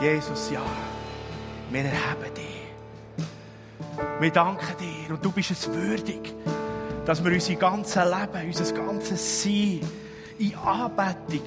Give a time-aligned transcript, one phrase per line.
[0.00, 0.62] Jesus, ja,
[1.70, 2.66] wir erheben dich.
[4.20, 6.34] Wir danken dir und du bist es würdig,
[7.06, 9.80] dass wir unser ganzes Leben, unser ganzes Sein
[10.38, 11.46] in Anbetung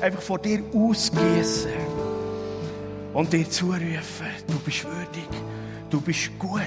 [0.00, 1.70] einfach vor dir ausgießen
[3.12, 5.28] und dir zurufen, du bist würdig,
[5.88, 6.60] du bist gut,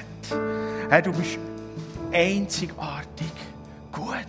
[0.89, 1.39] Herr, du bist
[2.13, 3.33] einzigartig,
[3.91, 4.27] gut,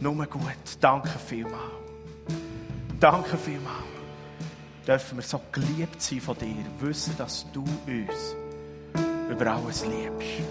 [0.00, 0.42] nur gut.
[0.80, 1.58] Danke vielmals.
[3.00, 3.93] Danke vielmals.
[4.86, 8.36] Dürfen wir so geliebt sein von dir, wissen, dass du uns
[9.30, 10.44] über alles liebst.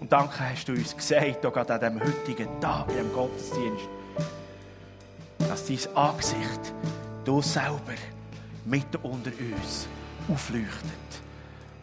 [0.00, 3.88] Und danke hast du uns gesagt, auch gerade an diesem heutigen Tag, in Gottesdienst,
[5.38, 6.72] dass dein Angesicht,
[7.26, 7.94] du selber,
[8.64, 9.86] mitten unter uns
[10.32, 11.22] aufleuchtet.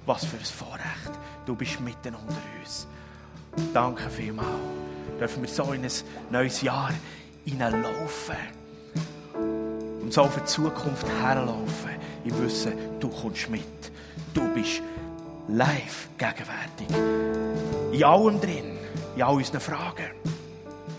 [0.07, 1.19] Was für ein Vorrecht.
[1.45, 2.87] Du bist mitten unter uns.
[3.73, 4.49] Danke vielmals.
[5.19, 5.91] Dürfen wir so in ein
[6.31, 6.91] neues Jahr
[7.45, 8.64] hineinlaufen
[10.05, 11.89] und so auf die Zukunft herlaufen.
[12.23, 13.63] Ich wisse, du kommst mit.
[14.35, 14.83] Du bist
[15.47, 16.87] live gegenwärtig.
[17.91, 18.77] In allem drin,
[19.15, 20.11] in all unseren Fragen,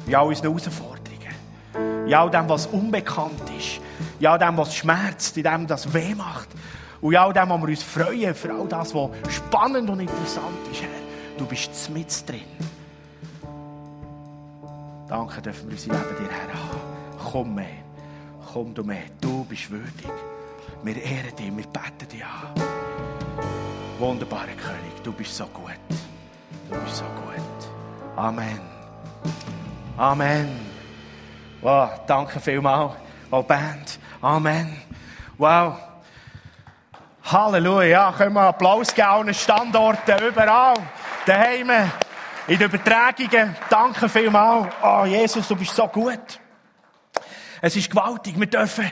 [0.09, 3.81] in all unseren Herausforderungen, in all dem, was unbekannt ist,
[4.19, 6.49] in all dem, was schmerzt, in dem, was weh macht
[7.01, 10.59] und in all dem, wo wir uns freuen, für all das, was spannend und interessant
[10.73, 11.39] ist, Herr.
[11.39, 12.41] Du bist mit drin.
[15.09, 16.81] Danke, dürfen wir unser Leben dir herhaben.
[17.31, 17.86] Komm mehr.
[18.57, 19.03] Komm du mehr.
[19.21, 20.11] Du bist würdig.
[20.83, 22.55] Wir ehren dich, wir beten dich an.
[23.99, 25.77] Wunderbarer König, du bist so gut.
[26.71, 28.17] Du bist so gut.
[28.17, 28.59] Amen.
[29.99, 30.59] Amen.
[31.61, 32.95] Wow, danke vielmals.
[33.31, 33.99] Oh, Band.
[34.23, 34.75] Amen.
[35.37, 35.75] Wow.
[37.25, 38.11] Halleluja.
[38.13, 40.77] Können wir Applaus geben an den Standorten, überall.
[41.27, 41.91] Daheim,
[42.49, 43.55] in den Übertragungen.
[43.69, 44.73] Danke vielmals.
[44.83, 46.41] Oh, Jesus, du bist so gut.
[47.63, 48.39] Es ist gewaltig.
[48.39, 48.91] Wir dürfen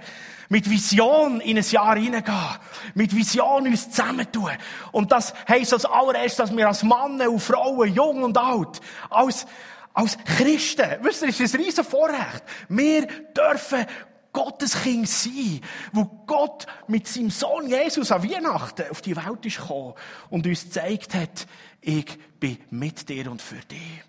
[0.48, 2.58] mit Vision in ein Jahr hineingehen.
[2.94, 4.52] Mit Vision uns zusammentun.
[4.92, 8.80] Und das heisst als allererstes, dass wir als Männer und Frauen, jung und alt,
[9.10, 9.46] als,
[9.92, 12.42] als Christen, wisst ihr, ist ein riesen Vorrecht.
[12.68, 13.86] Wir dürfen
[14.32, 15.60] Gottes Kind sein,
[15.92, 19.94] wo Gott mit seinem Sohn Jesus an Weihnachten auf die Welt ist gekommen
[20.28, 21.46] und uns gezeigt hat,
[21.80, 24.02] ich bin mit dir und für dich.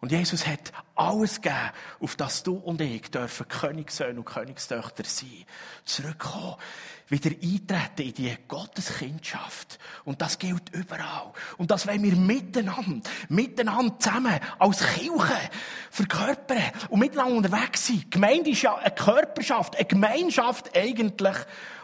[0.00, 5.44] Und Jesus hat alles gegeben, auf das du und ich dürfen Königssöhne und Königstöchter sein.
[5.84, 6.56] Zurückkommen,
[7.08, 9.78] wieder eintreten in die Gotteskindschaft.
[10.04, 11.32] Und das gilt überall.
[11.58, 15.50] Und das wollen wir miteinander, miteinander zusammen als Kirche
[15.90, 18.00] verkörpern und miteinander unterwegs sein.
[18.04, 21.36] Die Gemeinde ist ja eine Körperschaft, eine Gemeinschaft eigentlich,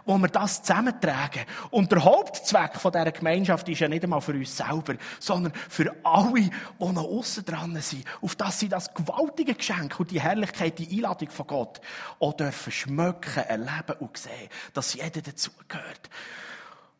[0.07, 1.45] wo wir das zusammentragen.
[1.71, 5.95] Und der Hauptzweck von dieser Gemeinschaft ist ja nicht einmal für uns selber, sondern für
[6.05, 10.79] alle, die noch aussen dran sind, auf das sie das gewaltige Geschenk und die Herrlichkeit,
[10.79, 11.81] die Einladung von Gott
[12.21, 16.09] auch dürfen schmecken, erleben und sehen, dass jeder dazugehört.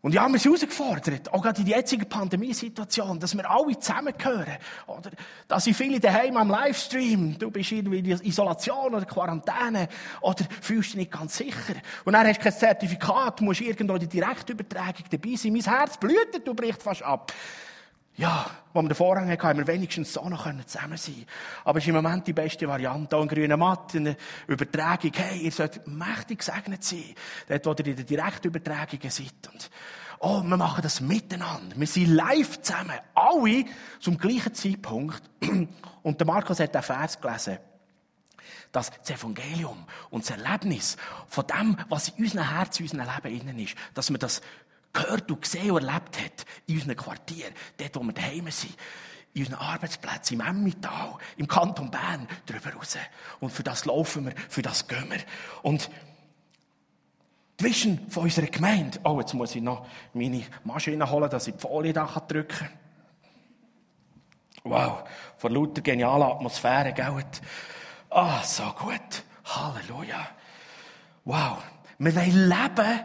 [0.07, 4.57] Und ja, wir sind herausgefordert, auch gerade in der jetzigen Pandemiesituation, dass wir alle zusammengehören.
[4.87, 5.11] Oder,
[5.49, 9.89] dass sind viele daheim am Livestream, du bist irgendwie in Isolation oder Quarantäne,
[10.21, 11.75] oder fühlst dich nicht ganz sicher.
[12.05, 15.53] Und dann hast du kein Zertifikat, musst irgendwo in der Direktübertragung dabei sein.
[15.53, 17.33] Mein Herz blutet, du brichst fast ab.
[18.17, 21.27] Ja, wo wir den Vorhang hatten, haben wir wenigstens so noch zusammen sein
[21.65, 23.15] Aber es ist im Moment die beste Variante.
[23.17, 24.17] Auch ein grüner Matt, eine
[24.47, 25.13] Übertragung.
[25.15, 27.15] Hey, ihr sollt mächtig gesegnet sein.
[27.49, 29.35] Dort, wo ihr in der Direktübertragung seid.
[29.53, 29.71] Und,
[30.21, 31.77] oh, wir machen das miteinander.
[31.77, 32.99] Wir sind live zusammen.
[33.15, 33.65] Alle
[34.01, 35.23] zum gleichen Zeitpunkt.
[36.03, 37.59] Und der Markus hat den Vers gelesen
[38.73, 40.99] dass das Evangelium und das Erlebnis
[41.29, 44.43] von dem, was in unserem Herzen, in unserem Leben innen ist, dass wir das
[44.97, 48.75] gehört und gesehen und erlebt hat in unseren Quartieren, dort, wo wir daheim sind,
[49.35, 52.97] in unseren Arbeitsplätzen, im Emmental, im Kanton Bern, darüber raus.
[53.41, 55.21] Und für das laufen wir, für das gehen wir.
[55.63, 55.91] Und
[57.59, 61.61] zwischen von unserer Gemeinde, oh, jetzt muss ich noch meine Maschine holen, dass ich die
[61.61, 62.71] Folie da drücken kann.
[64.65, 65.05] Wow,
[65.37, 67.25] vor lauter genialer Atmosphäre, gell?
[68.11, 69.23] Ah, so gut.
[69.45, 70.29] Halleluja.
[71.25, 71.59] Wow.
[71.99, 73.01] Wir wollen leben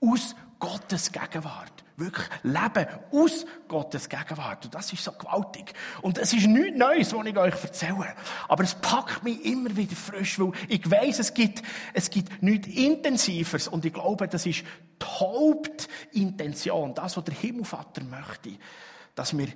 [0.00, 1.84] aus Gottes Gegenwart.
[1.98, 4.66] Wirklich leben aus Gottes Gegenwart.
[4.66, 5.72] Und das ist so gewaltig.
[6.02, 8.14] Und es ist nichts Neues, was ich euch erzähle.
[8.48, 11.62] Aber es packt mich immer wieder frisch, weil ich weiss, es gibt,
[11.94, 13.68] es gibt nichts Intensiveres.
[13.68, 14.62] Und ich glaube, das ist
[15.00, 16.94] die Hauptintention.
[16.94, 18.58] Das, was der Himmelvater möchte.
[19.14, 19.48] Dass wir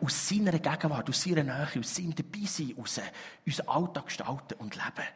[0.00, 3.00] aus seiner Gegenwart, aus seiner Nähe, aus seinem Dabeisein raus
[3.44, 5.08] unseren Alltag gestalten und leben.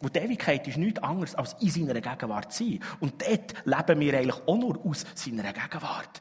[0.00, 2.80] Und die Ewigkeit ist nichts anderes als in seiner Gegenwart zu sein.
[3.00, 6.20] Und dort leben wir eigentlich auch nur aus seiner Gegenwart.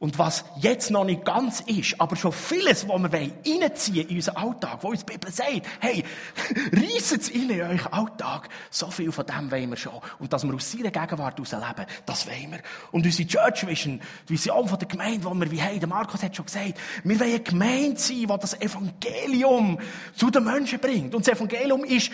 [0.00, 4.36] Und was jetzt noch nicht ganz ist, aber schon vieles, was wir reinziehen in unseren
[4.38, 6.02] Alltag, wo uns die Bibel sagt, hey,
[6.72, 8.48] reisset es in euren Alltag.
[8.70, 10.00] So viel von dem wollen wir schon.
[10.18, 12.60] Und dass wir aus seiner Gegenwart heraus leben, das wollen wir.
[12.92, 16.22] Und unsere Church Vision, die Vision von der Gemeinde, die wir wie haben, der Markus
[16.22, 19.78] hat schon gesagt, wir wollen eine Gemeinde sein, die das Evangelium
[20.16, 21.14] zu den Menschen bringt.
[21.14, 22.10] Und das Evangelium ist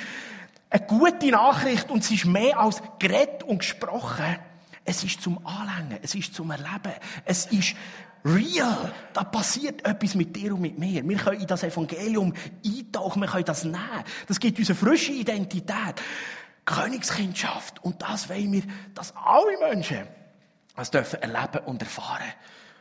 [0.70, 4.38] eine gute Nachricht und es ist mehr als geredet und gesprochen.
[4.84, 6.92] Es ist zum Anlängen, es ist zum Erleben,
[7.24, 7.74] es ist
[8.24, 8.92] real.
[9.12, 11.06] Da passiert etwas mit dir und mit mir.
[11.08, 12.32] Wir können in das Evangelium
[12.64, 14.04] eintauchen, wir können das nehmen.
[14.28, 16.02] Das gibt uns eine frische Identität.
[16.66, 17.82] Königskindschaft.
[17.82, 18.62] Und das wollen wir,
[18.94, 20.06] dass alle Menschen
[20.74, 22.32] das dürfen erleben und erfahren.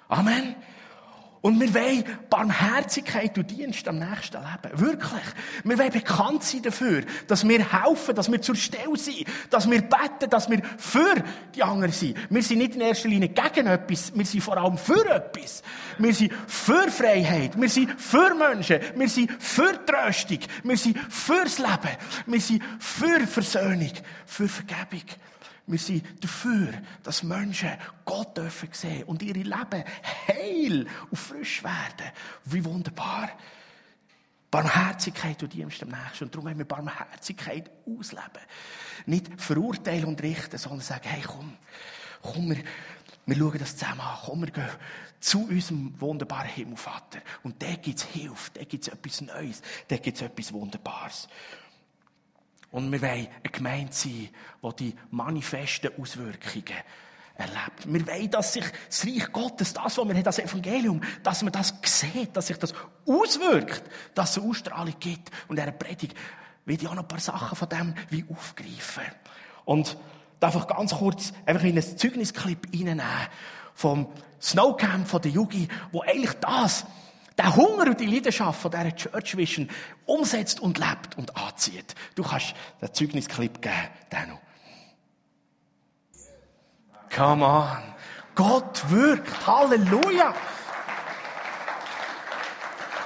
[0.10, 0.56] Amen.
[1.46, 4.80] Und wir wollen Barmherzigkeit und Dienst am nächsten Leben.
[4.80, 5.22] Wirklich.
[5.64, 9.84] Wir wollen bekannt sein dafür, dass wir helfen, dass wir zur Stelle sind, dass wir
[9.84, 11.14] beten, dass wir für
[11.54, 12.18] die anderen sind.
[12.32, 15.62] Wir sind nicht in erster Linie gegen etwas, wir sind vor allem für etwas.
[16.00, 21.60] Wir sind für Freiheit, wir sind für Menschen, wir sind für Tröstung, wir sind fürs
[21.60, 21.96] Leben,
[22.26, 23.92] wir sind für Versöhnung,
[24.26, 25.04] für Vergebung.
[25.68, 27.72] Wir sind dafür, dass Menschen
[28.04, 29.84] Gott dürfen sehen und ihre Leben
[30.28, 32.12] heil und frisch werden.
[32.46, 33.30] Wie wunderbar.
[34.52, 36.26] Barmherzigkeit und Dienst am Nächsten.
[36.26, 38.42] Und darum haben wir Barmherzigkeit ausleben.
[39.08, 41.58] Nicht verurteilen und richten, sondern sagen, hey, komm,
[42.22, 42.64] komm, wir,
[43.26, 44.18] wir schauen das zusammen an.
[44.24, 44.70] Komm, wir gehen
[45.20, 47.20] zu unserem wunderbaren Himmelvater.
[47.44, 51.28] Und da gibt es Hilfe, da gibt es etwas Neues, da gibt es etwas Wunderbares.
[52.76, 54.28] Und wir wollen eine Gemeinde sein,
[54.62, 56.76] die die manifesten Auswirkungen
[57.38, 57.86] erlebt.
[57.86, 61.54] Wir wollen, dass sich das Reich Gottes, das, was wir haben, das Evangelium, dass man
[61.54, 62.74] das sieht, dass sich das
[63.08, 63.84] auswirkt,
[64.14, 65.32] dass es eine Ausstrahlung gibt.
[65.48, 66.18] Und in dieser Predigt
[66.66, 69.06] will ich auch noch ein paar Sachen von dem wie aufgreifen.
[69.64, 69.98] Und
[70.42, 73.06] einfach ganz kurz einfach in ein Zeugnisclip reinnehmen
[73.74, 74.10] vom
[74.42, 76.86] Snowcamp von der Yugi, wo eigentlich das
[77.38, 79.70] der Hunger und die Leidenschaft von dieser Church Vision
[80.06, 81.96] umsetzt und lebt und anzieht.
[82.16, 84.38] Du kannst den Zeugnisclip geben, Danu.
[87.14, 87.96] Come on.
[88.36, 89.48] Gott wirkt.
[89.48, 90.34] Halleluja.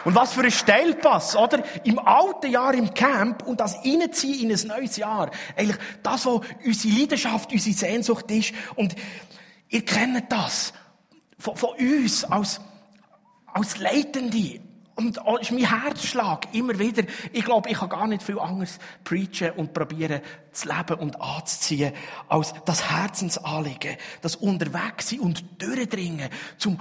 [0.06, 1.64] Und was für ein Steilpass, oder?
[1.84, 5.30] Im alten Jahr im Camp und das Reinziehen in ein neues Jahr.
[5.56, 8.54] Eigentlich das, was unsere Leidenschaft, unsere Sehnsucht ist.
[8.76, 8.96] Und
[9.68, 10.74] ihr kennt das.
[11.38, 12.60] Von, von uns als
[13.54, 14.62] als Leitende.
[14.96, 17.04] Und ist mein Herzschlag immer wieder.
[17.32, 20.20] Ich glaube, ich kann gar nicht viel anderes preachen und probieren
[20.52, 21.94] zu leben und anzuziehen,
[22.28, 26.78] als das Herzensanliegen, das Unterwegssein und Durchdringen zum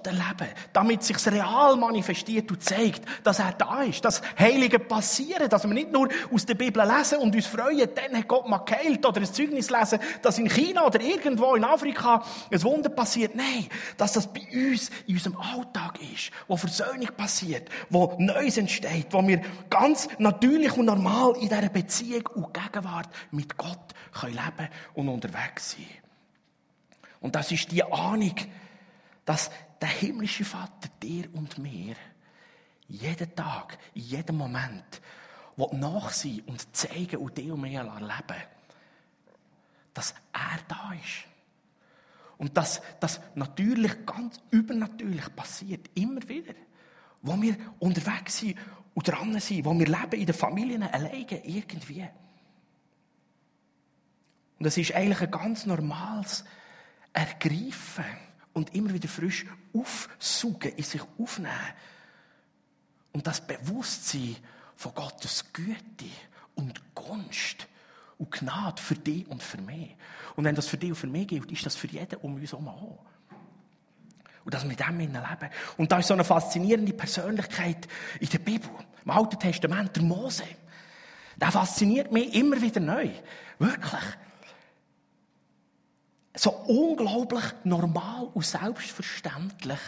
[0.00, 5.48] Gott erleben, damit sich real manifestiert und zeigt, dass er da ist, dass Heilige passieren,
[5.48, 8.58] dass wir nicht nur aus der Bibel lesen und uns freuen, dann hat Gott mal
[8.58, 13.34] geheilt oder ein Zeugnis lesen, dass in China oder irgendwo in Afrika ein Wunder passiert.
[13.34, 19.08] Nein, dass das bei uns in unserem Alltag ist, wo Versöhnung passiert, wo Neues entsteht,
[19.10, 24.68] wo wir ganz natürlich und normal in dieser Beziehung und Gegenwart mit Gott können leben
[24.94, 25.86] und unterwegs sein.
[27.20, 28.34] Und das ist die Ahnung,
[29.30, 29.50] dass
[29.80, 31.96] der himmlische Vater dir und mir
[32.88, 35.00] jeden Tag, in jedem Moment
[35.72, 38.42] nachsehen und zeigen und dir und mir erleben,
[39.94, 41.26] dass er da ist.
[42.38, 46.54] Und dass das natürlich ganz übernatürlich passiert, immer wieder.
[47.20, 48.56] Wo wir unterwegs sind
[48.94, 52.08] und dran sind, wo wir leben in den Familien alleine irgendwie.
[54.58, 56.44] Und es ist eigentlich ein ganz normales
[57.12, 58.04] Ergreifen
[58.54, 61.54] und immer wieder frisch aufsuchen, in sich aufnehmen.
[63.12, 64.36] Und das Bewusstsein
[64.76, 66.06] von Gottes Güte
[66.54, 67.66] und Gunst
[68.18, 69.96] und Gnade für dich und für mich.
[70.36, 72.52] Und wenn das für dich und für mich gilt, ist das für jeden um uns
[72.52, 72.98] herum auch.
[74.44, 75.50] Und dass wir mit dem leben.
[75.76, 77.88] Und da ist so eine faszinierende Persönlichkeit
[78.20, 78.70] in der Bibel,
[79.04, 80.44] im Alten Testament, der Mose.
[81.36, 83.10] Der fasziniert mich immer wieder neu.
[83.58, 84.02] Wirklich
[86.34, 89.80] so unglaublich normal und selbstverständlich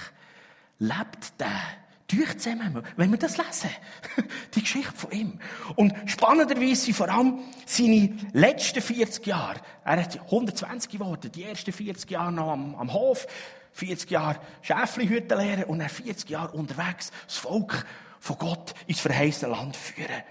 [0.79, 1.61] lebt der
[2.09, 3.71] durch zusammen, wenn wir das lesen.
[4.55, 5.39] Die Geschichte von ihm.
[5.77, 9.61] Und spannenderweise vor allem seine letzten 40 Jahre.
[9.85, 13.27] Er hat 120 geworden, die ersten 40 Jahre noch am, am Hof,
[13.73, 17.87] 40 Jahre Schäflihütte lehren und dann 40 Jahre unterwegs das Volk
[18.21, 20.23] von Gott ins verheißene Land führen.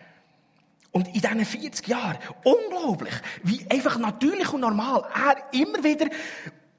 [0.92, 6.08] Und in diesen 40 Jahren, unglaublich, wie einfach natürlich und normal, er immer wieder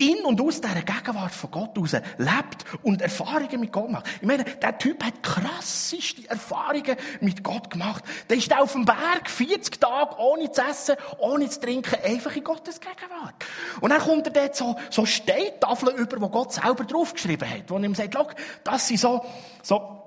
[0.03, 4.07] in und aus dieser Gegenwart von Gott heraus lebt und Erfahrungen mit Gott macht.
[4.21, 8.03] Ich meine, der Typ hat krasseste Erfahrungen mit Gott gemacht.
[8.29, 12.45] Der ist auf dem Berg 40 Tage ohne zu essen, ohne zu trinken, einfach in
[12.45, 13.35] Gottes Gegenwart.
[13.81, 17.77] Und dann kommt er dort so, so Steintafeln über, wo Gott selber draufgeschrieben hat, wo
[17.77, 18.17] er ihm sagt,
[18.65, 19.25] das sind so,
[19.63, 20.02] so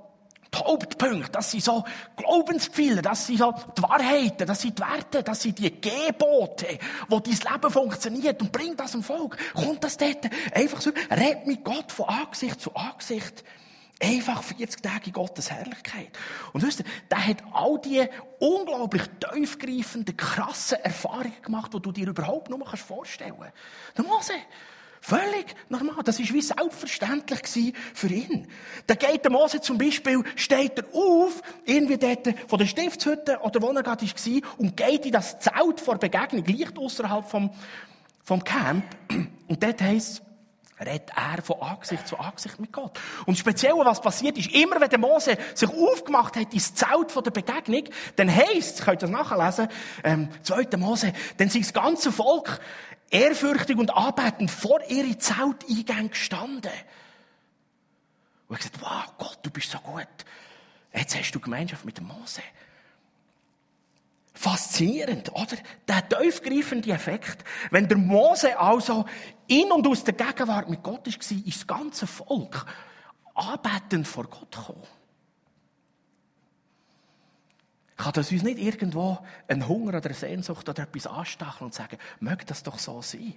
[0.56, 1.84] die Hauptpunkte, das sind so
[2.16, 7.20] Glaubensgefühle, das sind so die Wahrheiten, das sind die Werte, das sind die Gebote, wo
[7.20, 9.38] dein Leben funktioniert und bringt das im Volk.
[9.54, 13.44] Kommt das dort einfach so, red mit Gott von Angesicht zu Angesicht.
[14.02, 16.10] Einfach 40 Tage in Gottes Herrlichkeit.
[16.52, 18.06] Und wisst ihr, der hat all die
[18.40, 23.54] unglaublich tiefgreifenden, krassen Erfahrungen gemacht, die du dir überhaupt nur vorstellen kannst.
[23.98, 24.34] Der Mose.
[25.08, 26.04] Völlig normal.
[26.04, 28.48] Das war wie selbstverständlich für ihn.
[28.88, 33.62] Da geht der Mose zum Beispiel, steht er auf, irgendwie dort von der Stiftshütte oder
[33.62, 37.52] wo er gerade war, und geht in das Zelt vor Begegnung, leicht außerhalb vom,
[38.24, 38.84] vom Camp.
[39.48, 40.24] Und dort heisst
[40.80, 43.00] redet er von Angesicht zu Angesicht mit Gott.
[43.28, 47.24] Und speziell, was passiert ist, immer wenn der Mose sich aufgemacht hat ins Zelt von
[47.24, 47.84] der Begegnung,
[48.16, 49.68] dann heisst, könnt ihr das nachlesen,
[50.04, 50.78] ähm, 2.
[50.78, 52.60] Mose, dann sind das ganze Volk
[53.10, 56.72] ehrfürchtig und anbetend vor ihre Zelteingänge gestanden.
[58.48, 60.08] Und ich gesagt, wow, Gott, du bist so gut.
[60.94, 62.42] Jetzt hast du Gemeinschaft mit dem Mose.
[64.34, 65.58] Faszinierend, oder?
[65.88, 67.44] Der tiefgreifende Effekt.
[67.72, 69.06] Wenn der Mose also
[69.48, 72.66] in und aus der Gegenwart mit Gott war, ist das ganze Volk
[73.34, 74.84] anbetend vor Gott gekommen.
[77.98, 81.98] Kann das uns nicht irgendwo einen Hunger oder eine Sehnsucht oder etwas anstacheln und sagen,
[82.20, 83.36] möge das doch so sein?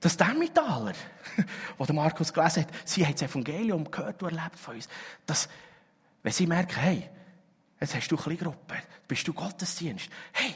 [0.00, 0.94] Das Demmitaler,
[1.78, 4.88] wo der Markus gelesen hat, sie hat das Evangelium gehört und erlebt von uns,
[5.26, 5.48] dass,
[6.22, 7.10] wenn sie merken, hey,
[7.80, 10.54] jetzt hast du eine Gruppe, bist du Gottesdienst, hey,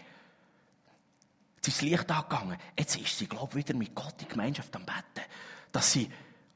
[1.56, 4.74] jetzt ist das Licht angegangen, jetzt ist sie, glaube ich, wieder mit Gott in Gemeinschaft
[4.74, 5.26] am Betten,
[5.72, 6.10] dass sie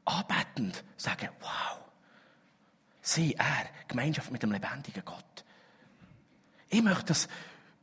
[0.05, 1.84] anbetend sagen, wow,
[3.07, 5.45] Sie, er, Gemeinschaft mit dem lebendigen Gott.
[6.71, 7.29] Ich möchte, dass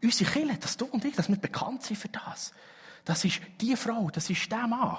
[0.01, 2.51] unsere Kinder, dass du und ich, dass wir bekannt sind für das.
[3.05, 4.97] Das ist die Frau, das ist der Mann,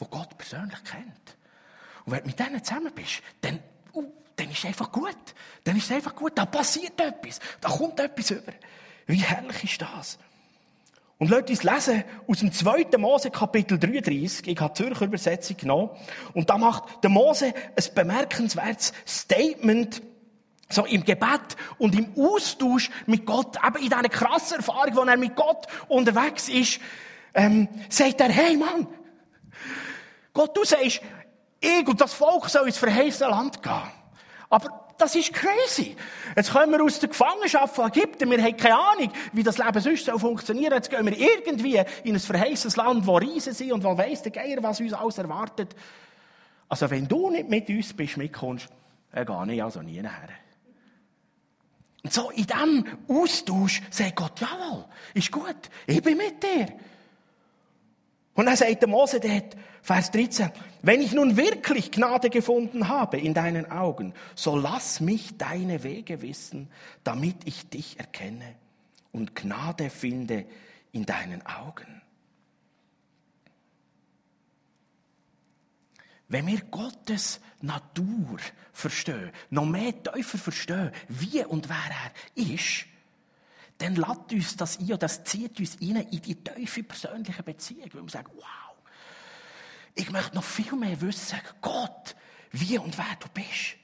[0.00, 1.36] der Gott persönlich kennt.
[2.04, 3.60] Und wenn du mit denen zusammen bist, dann,
[3.94, 5.16] uh, dann ist es einfach gut.
[5.62, 6.36] Dann ist es einfach gut.
[6.36, 7.38] Da passiert etwas.
[7.60, 8.52] Da kommt etwas über.
[9.06, 10.18] Wie herrlich ist das?
[11.22, 12.98] Und lasst uns lesen aus dem 2.
[12.98, 14.48] Mose Kapitel 33.
[14.48, 15.90] Ich habe die Zürcher Übersetzung genommen.
[16.34, 20.02] Und da macht der Mose ein bemerkenswertes Statement,
[20.68, 25.16] so im Gebet und im Austausch mit Gott, eben in dieser krassen Erfahrung, wo er
[25.16, 26.80] mit Gott unterwegs ist,
[27.34, 28.88] ähm, sagt er, hey Mann,
[30.32, 31.02] Gott, du sagst,
[31.60, 33.92] ich und das Volk soll ins verheißene Land gehen.
[34.50, 35.96] Aber das ist crazy.
[36.36, 38.30] Jetzt kommen wir aus der Gefangenschaft von Ägypten.
[38.30, 40.72] Wir haben keine Ahnung, wie das Leben sonst soll funktionieren.
[40.74, 44.32] Jetzt gehen wir irgendwie in ein verheißenes Land, wo Riesen sind und wo weiss der
[44.32, 45.74] Geier, was uns alles erwartet.
[46.68, 48.68] Also, wenn du nicht mit uns bist, mitkommst,
[49.12, 50.30] dann gehe ich also nie nachher.
[52.02, 55.56] Und so in diesem Austausch sagt Gott, jawohl, ist gut,
[55.86, 56.66] ich bin mit dir.
[58.34, 60.50] Und dann sagt der Mose dort, Vers 13,
[60.82, 66.22] wenn ich nun wirklich Gnade gefunden habe in deinen Augen, so lass mich deine Wege
[66.22, 66.70] wissen,
[67.04, 68.54] damit ich dich erkenne
[69.12, 70.46] und Gnade finde
[70.92, 72.00] in deinen Augen.
[76.28, 78.38] Wenn wir Gottes Natur
[78.72, 82.86] verstehen, noch mehr tiefer verstehen, wie und wer er ist,
[83.78, 87.88] dann lädt uns das ein das zieht uns rein in die tiefe persönliche Beziehung.
[87.92, 88.76] Weil wir sagen, wow,
[89.94, 92.14] ich möchte noch viel mehr wissen, Gott,
[92.50, 93.76] wie und wer du bist.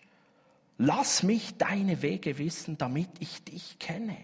[0.78, 4.16] Lass mich deine Wege wissen, damit ich dich kenne.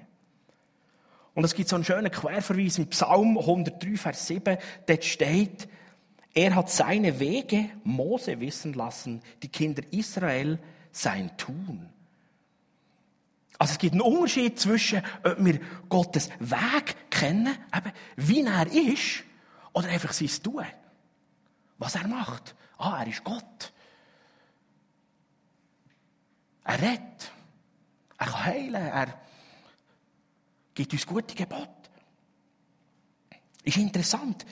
[1.35, 4.57] Und es gibt so einen schönen Querverweis im Psalm 103, Vers 7,
[4.87, 5.69] dort steht,
[6.33, 10.59] er hat seine Wege Mose wissen lassen, die Kinder Israel
[10.93, 11.89] sein Tun.
[13.59, 19.25] Also es gibt einen Unterschied zwischen, ob wir Gottes Weg kennen, eben, wie er ist,
[19.73, 20.65] oder einfach sein Tun.
[21.79, 22.55] Was er macht.
[22.79, 23.73] Ah, er ist Gott.
[26.65, 27.33] Er rettet.
[28.19, 28.75] Er kann heilen.
[28.75, 29.21] Er
[30.75, 31.69] gibt uns gute Gebote.
[33.65, 34.45] Ist interessant.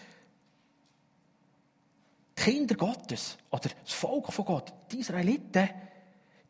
[2.38, 5.68] Die Kinder Gottes oder das Volk von Gott, die Israeliten,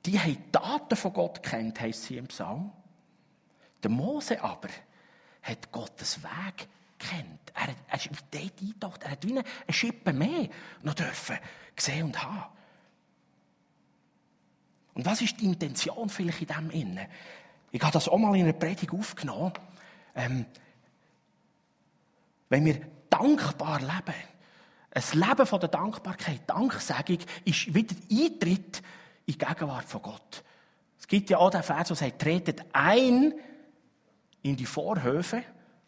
[0.04, 2.72] die haben die Daten von Gott kennt, heisst sie im Psalm.
[3.82, 4.68] Der Mose aber
[5.42, 6.68] hat Gottes Weg
[6.98, 7.52] kennt.
[7.54, 9.02] Er, er ist mit dort eingetaucht.
[9.02, 10.48] Er hat wie eine Schippe mehr
[10.82, 11.38] noch dürfen
[11.76, 12.44] sehen und haben.
[14.94, 17.06] Und was ist die Intention vielleicht in dem Innen?
[17.70, 19.52] Ich habe das auch mal in einer Predigt aufgenommen.
[20.14, 20.44] Ähm,
[22.50, 24.14] wenn wir dankbar leben,
[24.90, 28.82] Ein Leben von der Dankbarkeit, Danksagung, ist wieder Eintritt
[29.26, 30.42] in Gegenwart von Gott.
[30.98, 33.34] Es gibt ja auch den Vers, der sagt, tretet ein
[34.42, 35.42] in die Vorhöfe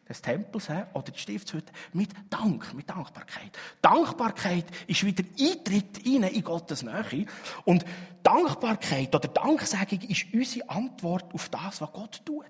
[0.09, 3.57] des Tempels oder die Stiftshütte mit Dank, mit Dankbarkeit.
[3.81, 7.27] Dankbarkeit ist wieder Eintritt in Gottes Nähe.
[7.65, 7.85] Und
[8.23, 12.45] Dankbarkeit oder Danksagung ist unsere Antwort auf das, was Gott tut.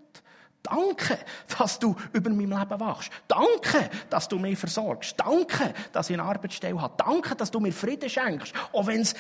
[0.63, 1.19] Danke,
[1.59, 3.11] dass du über mein Leben wachst.
[3.29, 5.15] Danke, dass du mich versorgst.
[5.19, 6.95] Danke, dass ich eine Arbeitsstelle habe.
[6.97, 8.55] Danke, dass du mir Frieden schenkst.
[8.73, 9.15] Auch wenn es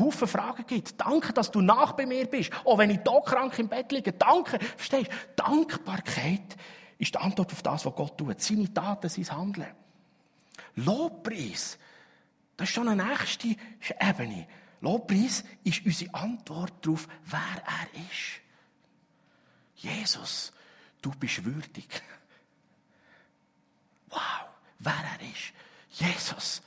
[0.00, 1.00] Haufen Fragen gibt.
[1.00, 2.50] Danke, dass du nach bei mir bist.
[2.64, 4.12] Auch wenn ich hier krank im Bett liege.
[4.12, 4.58] Danke.
[4.58, 5.42] Verstehst du?
[5.42, 6.56] Dankbarkeit
[6.98, 8.40] ist die Antwort auf das, was Gott tut.
[8.40, 9.74] Seine Taten, sein Handeln.
[10.76, 11.78] Lobpreis,
[12.56, 13.56] das ist schon eine nächste
[14.00, 14.46] Ebene.
[14.80, 18.40] Lobpreis ist unsere Antwort darauf, wer er ist.
[19.76, 20.52] Jesus,
[21.02, 21.88] du bist würdig.
[24.08, 24.48] Wow,
[24.78, 25.52] wer er ist.
[25.90, 26.62] Jesus,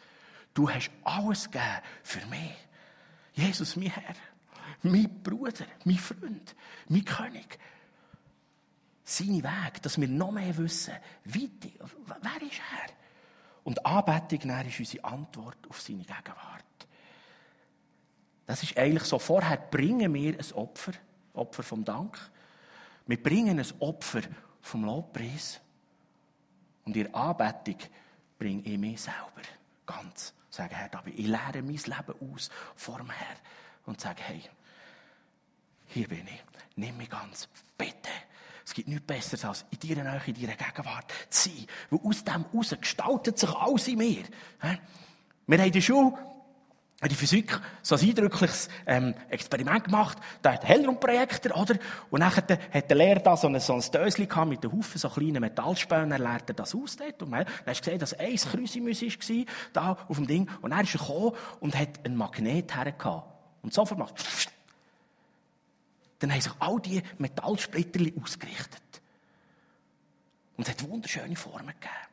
[0.54, 2.67] du hast alles gegeben für mich.
[3.38, 4.16] Jesus, mein Herr,
[4.82, 6.56] mein Bruder, mein Freund,
[6.90, 7.60] mein König.
[9.04, 12.94] Seine Weg, dass wir noch mehr wissen, wie, wer ist er?
[13.64, 16.64] Und Anbetung ist unsere Antwort auf seine Gegenwart.
[18.48, 20.94] Das ist eigentlich so, vorher bringen wir ein Opfer,
[21.34, 22.18] Opfer vom Dank.
[23.06, 24.22] Wir bringen ein Opfer
[24.62, 25.60] vom Lobpreis.
[26.86, 27.78] Und in Anbetung
[28.40, 29.57] bringe ich mich selber
[29.88, 30.34] ganz.
[30.50, 33.38] Sage, Herr David, ich lehre mein Leben aus vor dem Herrn.
[33.86, 34.42] Und sage, hey,
[35.88, 36.44] hier bin ich.
[36.76, 37.50] Nimm mich ganz.
[37.78, 38.10] Bitte.
[38.66, 41.68] Es gibt nichts Besseres, als in deiner Nähe, in deiner Gegenwart zu sein.
[41.90, 44.24] Weil aus dem heraus gestaltet sich alles in mir.
[45.48, 46.18] Wir haben der Schule
[47.06, 50.18] die Physik so ein eindrückliches ähm, Experiment gemacht.
[50.42, 51.76] Da hat Hellraumprojektor, oder?
[52.10, 54.98] Und dann hat der Lehrer da so ein, so ein Döschen gehabt mit einem Haufen
[54.98, 56.12] so kleinen Metallspänen.
[56.12, 57.22] Er leerte das aus dort.
[57.22, 60.50] Und dann hast du gesehen, dass ein Krüsimus war, da auf dem Ding.
[60.62, 63.28] Und dann ist gekommen und hat einen Magnet hergehabt.
[63.62, 64.16] Und sofort macht
[66.18, 68.82] Dann haben sich all diese Metallsplitter ausgerichtet.
[70.56, 72.08] Und es hat wunderschöne Formen gegeben.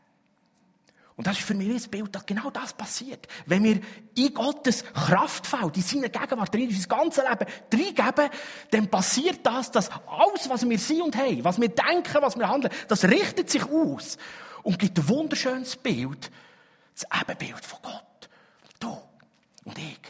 [1.17, 3.29] Und das ist für mich ein Bild, dass genau das passiert.
[3.47, 3.81] Wenn wir
[4.17, 8.31] in Gottes Kraftfeld, in seiner Gegenwart, in unser ganzes Leben reingeben,
[8.71, 12.49] dann passiert das, dass alles, was wir sind und haben, was wir denken, was wir
[12.49, 14.19] handeln, das richtet sich aus
[14.65, 16.33] und gibt ein wunderschönes Bild,
[16.95, 18.29] das Ebenbild von Gott.
[18.81, 18.99] Du
[19.65, 20.01] und ich.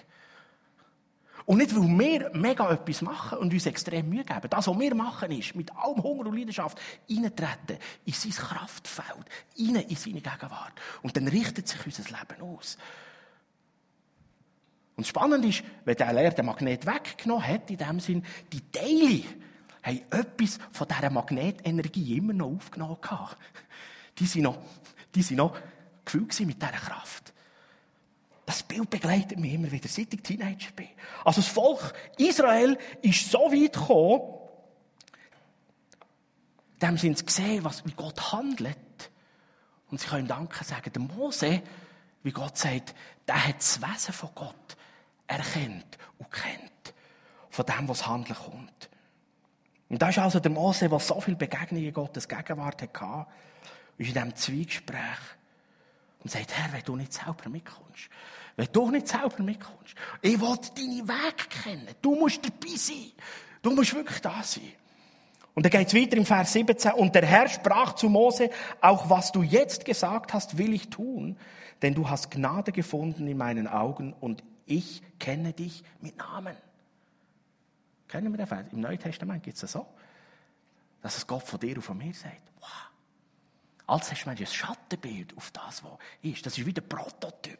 [1.46, 4.48] Und nicht, weil wir mega etwas machen und uns extrem Mühe geben.
[4.48, 9.26] Das, was wir machen, ist, mit allem Hunger und Leidenschaft eintreten in sein Kraftfeld,
[9.56, 10.72] in seine Gegenwart.
[11.02, 12.78] Und dann richtet sich unser Leben aus.
[14.96, 19.24] Und spannend ist, wenn der Lehrer den Magnet weggenommen hat, in dem Sinn, die Teile
[19.82, 22.96] haben etwas von dieser Magnetenergie immer noch aufgenommen.
[24.18, 24.58] Die sind noch,
[25.14, 25.58] die noch
[26.04, 27.33] gefüllt mit dieser Kraft.
[28.46, 30.88] Das Bild begleitet mich immer wieder, seit ich Teenager bin.
[31.24, 34.34] Also das Volk Israel ist so weit gekommen,
[36.82, 38.76] dem sind sie gesehen, was, wie Gott handelt.
[39.90, 40.92] Und sie können Danke sagen.
[40.92, 41.62] Der Mose,
[42.22, 42.94] wie Gott sagt,
[43.26, 44.76] der hat das Wesen von Gott
[45.26, 46.94] erkennt und kennt.
[47.48, 48.90] Von dem, was Handeln kommt.
[49.88, 53.26] Und das ist also der Mose, der so viele Begegnungen Gottes Gegenwart hatte,
[53.96, 55.18] ist in diesem Zweigespräch
[56.24, 58.08] und sagt, Herr, wenn du nicht selber mitkommst,
[58.56, 63.12] wenn du nicht selber mitkommst, ich will deine Wege kennen, du musst dabei sein,
[63.62, 64.72] du musst wirklich da sein.
[65.54, 66.92] Und dann geht es weiter im Vers 17.
[66.92, 71.36] Und der Herr sprach zu Mose, auch was du jetzt gesagt hast, will ich tun,
[71.82, 76.56] denn du hast Gnade gefunden in meinen Augen und ich kenne dich mit Namen.
[78.08, 78.66] Kennen wir den Vers?
[78.72, 79.86] Im Neuen Testament gibt es das so,
[81.02, 82.42] dass es Gott von dir und von mir sagt.
[82.60, 82.93] Wow.
[83.86, 86.46] Als Testament ist ein Schattenbild auf das, was ist.
[86.46, 87.58] Das ist wie der Prototyp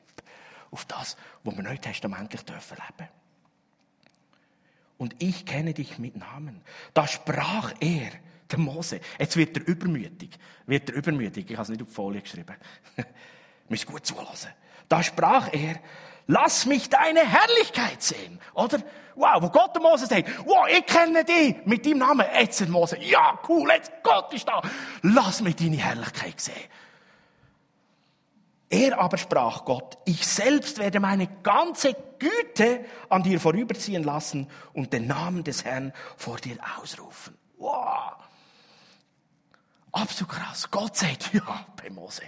[0.70, 3.10] auf das, was wir neutestamentlich dürfen leben.
[4.96, 6.62] Und ich kenne dich mit Namen.
[6.94, 8.10] Da sprach er,
[8.50, 9.00] der Mose.
[9.18, 10.38] Jetzt wird er übermütig.
[10.66, 11.50] Wird er übermütig.
[11.50, 12.56] Ich habe es nicht auf die Folie geschrieben.
[13.68, 14.50] Müsst gut zulassen.
[14.88, 15.80] Da sprach er,
[16.26, 18.40] lass mich deine Herrlichkeit sehen.
[18.54, 18.78] Oder?
[19.16, 22.26] Wow, wo Gott Mose sagt, wow, ich kenne dich mit deinem Namen.
[22.38, 24.60] Jetzt Mose, ja, cool, jetzt Gott ist da.
[25.02, 26.54] Lass mich deine Herrlichkeit sehen.
[28.70, 34.92] Er aber sprach Gott, ich selbst werde meine ganze Güte an dir vorüberziehen lassen und
[34.92, 37.38] den Namen des Herrn vor dir ausrufen.
[37.56, 38.14] Wow.
[39.92, 40.68] Absolut krass.
[40.72, 42.22] Gott sagt, ja, bei Mose,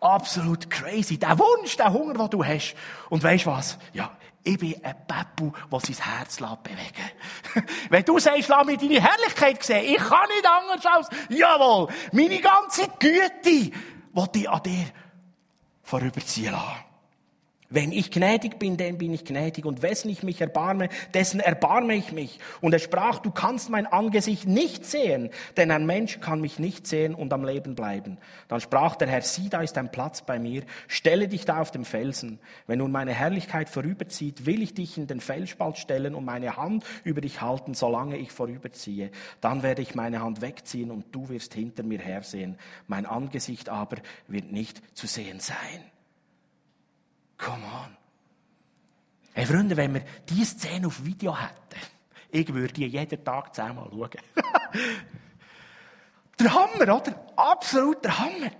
[0.00, 1.18] absolut crazy.
[1.18, 2.74] Der Wunsch, der Hunger, den du hast.
[3.08, 3.78] Und weißt was?
[3.92, 4.10] Ja,
[4.42, 9.62] ich bin ein Peppu, der sein Herz bewegen Wenn du sagst, lass mich deine Herrlichkeit
[9.62, 13.72] sehen, ich kann nicht anders als, jawohl, meine ganze Güte, die
[14.34, 14.86] ich an dir
[15.82, 16.84] vorüberziehen lassen.
[17.76, 19.66] Wenn ich gnädig bin, dann bin ich gnädig.
[19.66, 22.38] Und wessen ich mich erbarme, dessen erbarme ich mich.
[22.62, 26.86] Und er sprach, du kannst mein Angesicht nicht sehen, denn ein Mensch kann mich nicht
[26.86, 28.16] sehen und am Leben bleiben.
[28.48, 30.62] Dann sprach der Herr, sieh, da ist ein Platz bei mir.
[30.88, 32.38] Stelle dich da auf dem Felsen.
[32.66, 36.82] Wenn nun meine Herrlichkeit vorüberzieht, will ich dich in den Felsspalt stellen und meine Hand
[37.04, 39.10] über dich halten, solange ich vorüberziehe.
[39.42, 42.56] Dann werde ich meine Hand wegziehen und du wirst hinter mir hersehen.
[42.86, 43.96] Mein Angesicht aber
[44.28, 45.95] wird nicht zu sehen sein.
[47.38, 47.96] Come on.
[49.32, 51.80] Hey Freunde, wenn wir diese Szene auf Video hätten,
[52.30, 54.10] ich würde die jeden Tag zehnmal schauen.
[56.40, 57.32] der Hammer, oder?
[57.36, 58.50] Absolut der Hammer.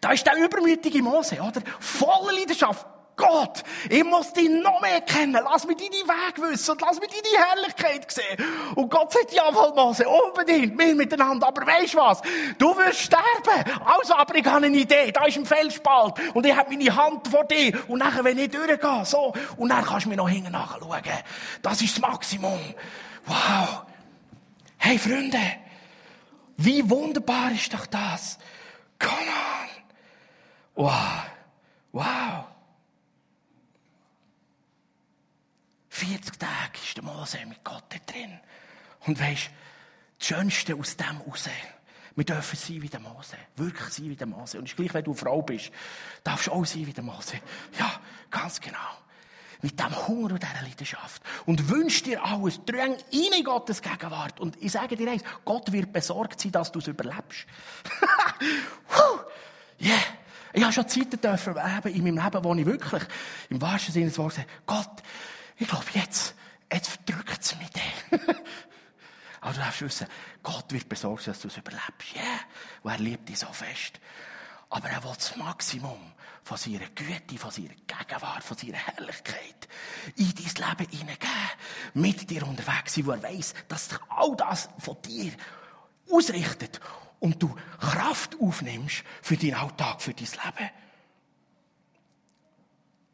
[0.00, 1.62] Da ist der übermütige Mose, oder?
[1.78, 2.84] Voller Leidenschaft,
[3.22, 5.40] Gott, ich muss dich noch mehr kennen.
[5.44, 8.44] Lass mich deine Wege wissen und lass mich deine Herrlichkeit sehen.
[8.74, 11.46] Und Gott sagt, jawohl, Mose, unbedingt, wir miteinander.
[11.46, 12.20] Aber weisst was?
[12.58, 13.80] Du wirst sterben.
[13.84, 15.12] Also, aber ich habe eine Idee.
[15.12, 16.14] Da ist ein Felsspalt.
[16.34, 17.78] Und ich habe meine Hand vor dir.
[17.86, 19.32] Und nachher, wenn ich durchgehe, so.
[19.56, 21.02] Und dann kannst du mir noch hinten nachschauen.
[21.62, 22.60] Das ist das Maximum.
[23.26, 23.84] Wow.
[24.78, 25.38] Hey, Freunde.
[26.56, 28.36] Wie wunderbar ist doch das?
[28.98, 30.84] Come on.
[30.84, 31.22] Wow.
[31.92, 32.51] Wow.
[36.02, 38.40] 40 Tage ist der Mose mit Gott drin.
[39.06, 39.50] Und weisst,
[40.18, 41.48] das Schönste aus dem raus,
[42.16, 43.36] wir dürfen sein wie der Mose.
[43.56, 44.58] Wirklich sein wie der Mose.
[44.58, 45.70] Und es ist gleich, wenn du Frau bist,
[46.24, 47.36] darfst du auch sein wie der Mose.
[47.78, 48.76] Ja, ganz genau.
[49.62, 51.22] Mit dem Hunger und dieser Leidenschaft.
[51.46, 52.60] Und wünsch dir alles.
[52.64, 54.40] Dräng in Gottes Gegenwart.
[54.40, 57.46] Und ich sage dir eins, Gott wird besorgt sein, dass du es überlebst.
[59.80, 59.94] yeah.
[60.52, 63.02] Ich habe schon Zeiten erleben in meinem Leben, wo ich wirklich
[63.48, 65.02] im wahrsten Sinne des Wortes Gott,
[65.62, 66.34] ich glaube, jetzt,
[66.72, 67.70] jetzt verdrückt es mich.
[69.40, 70.06] Aber du darfst wissen,
[70.42, 72.14] Gott wird besorgt, dass du es überlebst.
[72.14, 72.22] Yeah.
[72.82, 74.00] und er liebt dich so fest.
[74.70, 76.12] Aber er will das Maximum
[76.44, 79.68] von seiner Güte, von seiner Gegenwart, von seiner Herrlichkeit
[80.16, 81.30] in dein Leben hineingeben.
[81.94, 85.32] Mit dir unterwegs sein, wo er weiss, dass sich all das von dir
[86.10, 86.80] ausrichtet
[87.20, 90.70] und du Kraft aufnimmst für deinen Alltag, für dein Leben.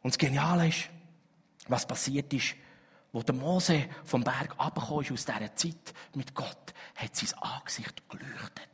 [0.02, 0.88] Und das Geniale ist,
[1.68, 2.54] was passiert ist,
[3.12, 8.08] wo der Mose vom Berg abgekommen ist aus dieser Zeit mit Gott, hat sein Angesicht
[8.08, 8.68] geleuchtet.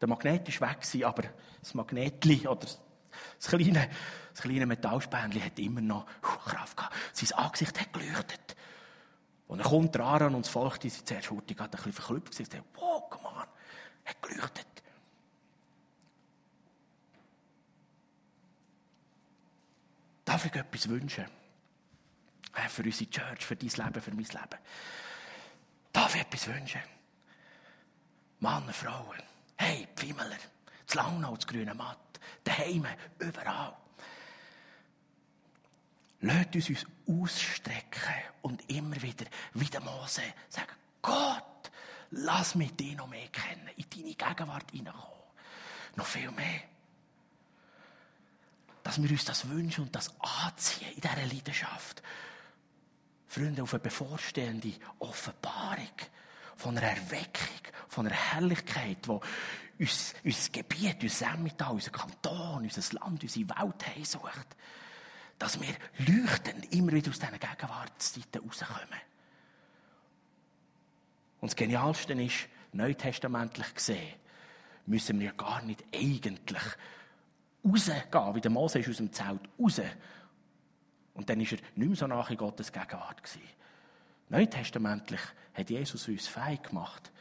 [0.00, 1.22] Der Magnet ist weg aber
[1.60, 3.88] das Magnetli oder das kleine,
[4.32, 6.94] das kleine Metallspänchen hat immer noch Kraft gehabt.
[7.12, 8.56] Sein Angesicht hat geleuchtet.
[9.46, 12.40] Und er kommt dran und das Volk, die sind zuerst hurtig, hat ein bisschen verklüpft,
[12.40, 13.44] und sagt, wow, come on,
[14.04, 14.66] hat geleuchtet.
[20.32, 21.26] Darf ich etwas wünschen?
[22.70, 24.60] Für unsere Church, für dein Leben, für mein Leben.
[25.92, 26.80] Darf ich etwas wünschen?
[28.40, 29.22] Männer, Frauen.
[29.56, 30.38] Hey, Pfimmeler.
[30.86, 32.18] Das Langnau, das grüne Matt.
[32.44, 32.86] Daheim,
[33.18, 33.76] überall.
[36.22, 41.70] Lasst uns uns ausstrecken und immer wieder, wie der Mose, sagen, Gott,
[42.10, 45.12] lass mich dich noch mehr kennen, in deine Gegenwart hineinkommen.
[45.96, 46.71] Noch viel mehr
[48.92, 52.02] dass wir uns das wünschen und das anziehen in dieser Leidenschaft.
[53.26, 55.88] Freunde, auf eine bevorstehende Offenbarung
[56.56, 62.98] von einer Erweckung, von einer Herrlichkeit, die uns, unser Gebiet, unser Emmental, unser Kanton, unser
[62.98, 64.56] Land, unsere Welt heimsucht.
[65.38, 69.00] Dass wir leuchtend immer wieder aus diesen Gegenwartszeiten rauskommen.
[71.40, 74.16] Und das Genialste ist, neutestamentlich gesehen,
[74.84, 76.62] müssen wir gar nicht eigentlich
[77.64, 79.80] rausgehen, wie der Mose ist aus dem Zelt raus.
[81.14, 83.42] Und dann ist er nicht mehr so nach in Gottes Gegenwart gewesen.
[84.28, 85.20] Neutestamentlich
[85.54, 87.12] hat Jesus uns fähig gemacht,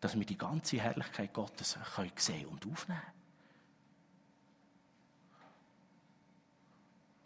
[0.00, 3.00] dass wir die ganze Herrlichkeit Gottes können sehen und aufnehmen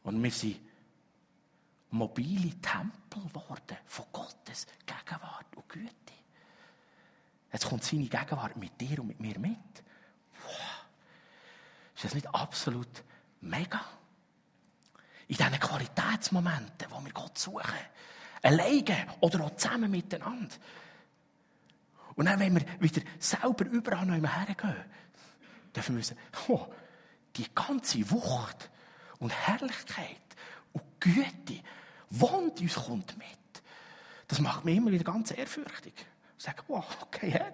[0.06, 0.60] Und wir sind
[1.90, 5.90] mobile Tempel geworden von Gottes Gegenwart und Güte.
[7.52, 9.56] Jetzt kommt seine Gegenwart mit dir und mit mir mit.
[11.96, 13.02] Ist das nicht absolut
[13.40, 13.80] mega?
[15.28, 17.64] In diesen Qualitätsmomenten, wo wir Gott suchen.
[18.42, 20.54] Alleine oder auch zusammen miteinander.
[22.14, 24.76] Und dann, wenn wir wieder selber überall noch hergehen,
[25.74, 26.66] dürfen wir wissen, oh,
[27.34, 28.70] die ganze Wucht
[29.18, 30.16] und Herrlichkeit
[30.72, 31.62] und Güte
[32.10, 33.26] wohnt uns kommt mit.
[34.28, 35.94] Das macht mich immer wieder ganz ehrfürchtig.
[36.38, 37.52] Ich sage, wow, okay, Herr.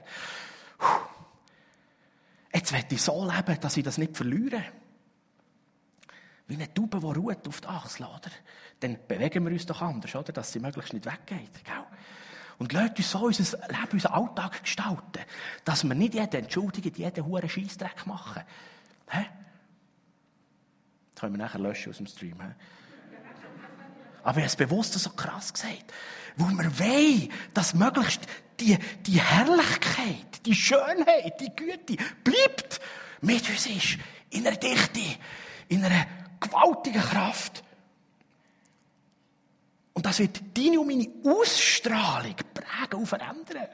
[2.52, 4.62] Jetzt will ich so leben, dass ich das nicht verliere.
[6.46, 8.30] Wie eine Taube, die ruht auf der Achsel, oder?
[8.80, 10.32] Dann bewegen wir uns doch anders, oder?
[10.32, 11.84] Dass sie möglichst nicht weggeht, gell?
[12.58, 15.24] Und lasst uns so unser Leben, unseren Alltag gestalten,
[15.64, 18.42] dass wir nicht jeden entschuldigen, jeden hohen Scheissdreck machen.
[19.08, 19.26] Hä?
[21.22, 22.34] können wir nachher löschen aus dem Stream.
[22.40, 22.48] He?
[24.22, 25.92] Aber ich habe es bewusst so krass gesagt.
[26.36, 28.22] Weil wir wollen, dass möglichst
[28.60, 32.80] die, die Herrlichkeit, die Schönheit, die Güte bleibt
[33.20, 33.98] mit uns ist.
[34.30, 35.00] In einer Dichte,
[35.68, 36.06] in einer
[36.40, 37.62] gewaltigen Kraft.
[39.92, 43.68] Und das wird deine und meine Ausstrahlung prägen und verändern.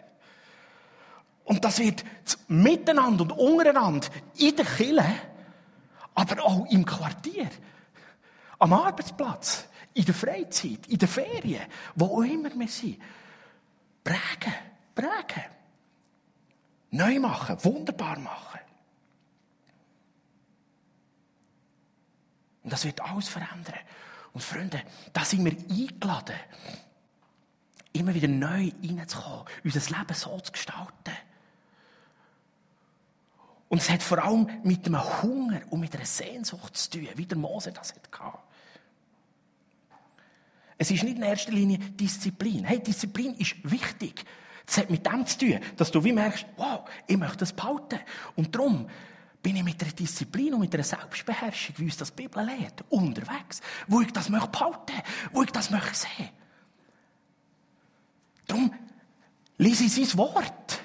[1.44, 2.04] Und das wird
[2.48, 5.14] miteinander und untereinander in der Kirche,
[6.14, 7.48] aber auch im Quartier,
[8.58, 9.66] am Arbeitsplatz,
[9.98, 13.00] in der Freizeit, in der Ferien, wo auch immer wir sind,
[14.04, 14.54] prägen,
[14.94, 15.44] prägen.
[16.90, 18.60] Neu machen, wunderbar machen.
[22.62, 23.80] Und das wird alles verändern.
[24.32, 24.82] Und Freunde,
[25.12, 26.36] da sind wir eingeladen,
[27.92, 31.16] immer wieder neu reinzukommen, unser Leben so zu gestalten.
[33.68, 37.26] Und es hat vor allem mit einem Hunger und mit einer Sehnsucht zu tun, wie
[37.26, 38.38] der Mose das hatte.
[40.78, 42.64] Es ist nicht in erster Linie Disziplin.
[42.64, 44.24] Hey, Disziplin ist wichtig.
[44.66, 47.98] Es hat mit dem zu tun, dass du wie merkst, wow, ich möchte das behalten.
[48.36, 48.88] Und darum
[49.42, 53.60] bin ich mit einer Disziplin und mit einer Selbstbeherrschung, wie uns das Bibel lehrt, unterwegs,
[53.88, 54.92] wo ich das möchte behalten,
[55.32, 56.28] wo ich das möchte sehen.
[58.46, 58.72] Darum
[59.56, 60.80] lese ich sein Wort.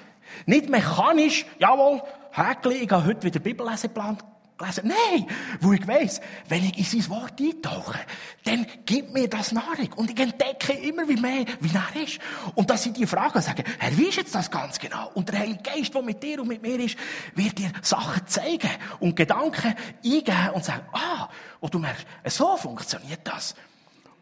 [0.46, 2.02] Nicht mechanisch, jawohl,
[2.32, 4.18] Häkli, ich habe heute wieder Bibelleseplan
[4.56, 4.88] gelesen.
[4.88, 5.26] Nein,
[5.60, 7.98] wo ich weiss, wenn ich in sein Wort eintauche,
[8.44, 9.92] dann gibt mir das Nahrung.
[9.96, 12.18] Und ich entdecke immer wie mehr, wie er ist.
[12.54, 15.10] Und dass ich die Frage sage, Herr, wie ist jetzt das ganz genau?
[15.14, 16.96] Und der Heilige Geist, der mit dir und mit mir ist,
[17.34, 21.28] wird dir Sachen zeigen und Gedanken eingeben und sagen, ah,
[21.60, 23.54] und du merkst, so funktioniert das.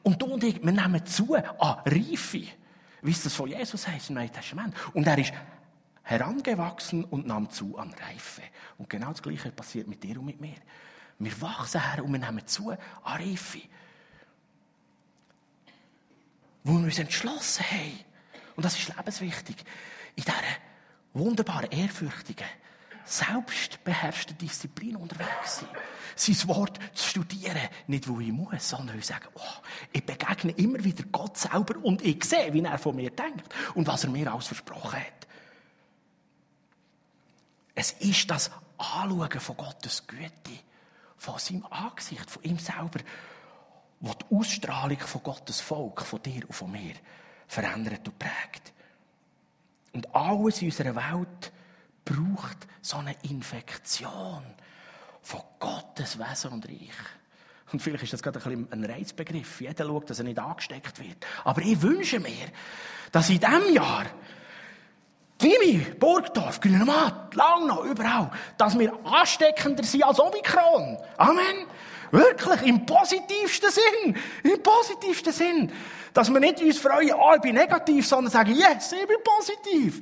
[0.02, 1.44] Und du und ich, wir nehmen zu an
[1.84, 2.42] Reife.
[3.02, 4.74] Wie es das von Jesus heißt im Neuen Testament.
[4.94, 5.32] Und er ist
[6.02, 8.42] herangewachsen und nahm zu an Reife.
[8.78, 10.56] Und genau das Gleiche passiert mit dir und mit mir.
[11.18, 13.60] Wir wachsen her und wir nehmen zu an Reife.
[16.64, 17.98] Wo wir uns entschlossen haben,
[18.56, 19.56] und das ist lebenswichtig,
[20.16, 20.36] in dieser
[21.14, 22.46] wunderbaren, ehrfürchtigen,
[23.04, 25.68] selbstbeherrschten Disziplin unterwegs sein.
[26.14, 29.62] Sein Wort zu studieren, nicht weil ich muss, sondern ich sage, oh,
[29.92, 33.86] ich begegne immer wieder Gott selber und ich sehe, wie er von mir denkt und
[33.86, 35.21] was er mir alles versprochen hat.
[37.82, 40.60] Es ist das Anschauen von Gottes Güte,
[41.16, 43.00] von seinem Angesicht, von ihm selber,
[43.98, 46.94] was die Ausstrahlung von Gottes Volk, von dir und von mir,
[47.48, 48.72] verändert und prägt.
[49.94, 51.52] Und alles in unserer Welt
[52.04, 54.44] braucht so eine Infektion
[55.20, 56.94] von Gottes Wesen und Reich.
[57.72, 59.60] Und vielleicht ist das gerade ein, ein Reizbegriff.
[59.60, 61.26] Jeder schaut, dass er nicht angesteckt wird.
[61.42, 62.46] Aber ich wünsche mir,
[63.10, 64.06] dass in diesem Jahr
[65.42, 70.98] Vimy, Burgdorf, Grünemann, Langnau, überall, dass wir ansteckender sind als Omikron.
[71.16, 71.66] Amen.
[72.12, 74.16] Wirklich, im positivsten Sinn.
[74.44, 75.72] Im positivsten Sinn.
[76.12, 80.00] Dass wir nicht uns freuen, ah, ich bin negativ, sondern sagen, yes, ich bin positiv.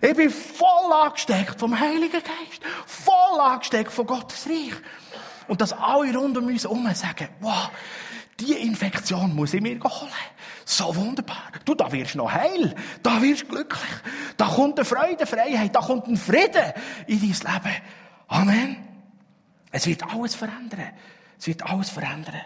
[0.00, 2.62] Ich bin voll angesteckt vom Heiligen Geist.
[2.86, 4.74] Voll angesteckt von Gottes Reich.
[5.48, 7.70] Und dass alle rund um uns herum sagen, wow,
[8.38, 10.10] die Infektion muss ich mir holen.
[10.64, 11.49] So wunderbar.
[11.64, 12.74] Du, da wirst noch heil.
[13.02, 13.90] Da wirst glücklich.
[14.36, 15.74] Da kommt eine Freude, Freiheit.
[15.74, 16.72] Da kommt ein Frieden
[17.06, 17.76] in dein Leben.
[18.28, 18.76] Amen.
[19.70, 20.92] Es wird alles verändern.
[21.38, 22.40] Es wird alles verändern.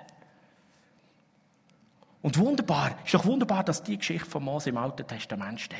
[2.23, 5.79] Und wunderbar, ist doch wunderbar, dass die Geschichte von Mose im Alten Testament steht.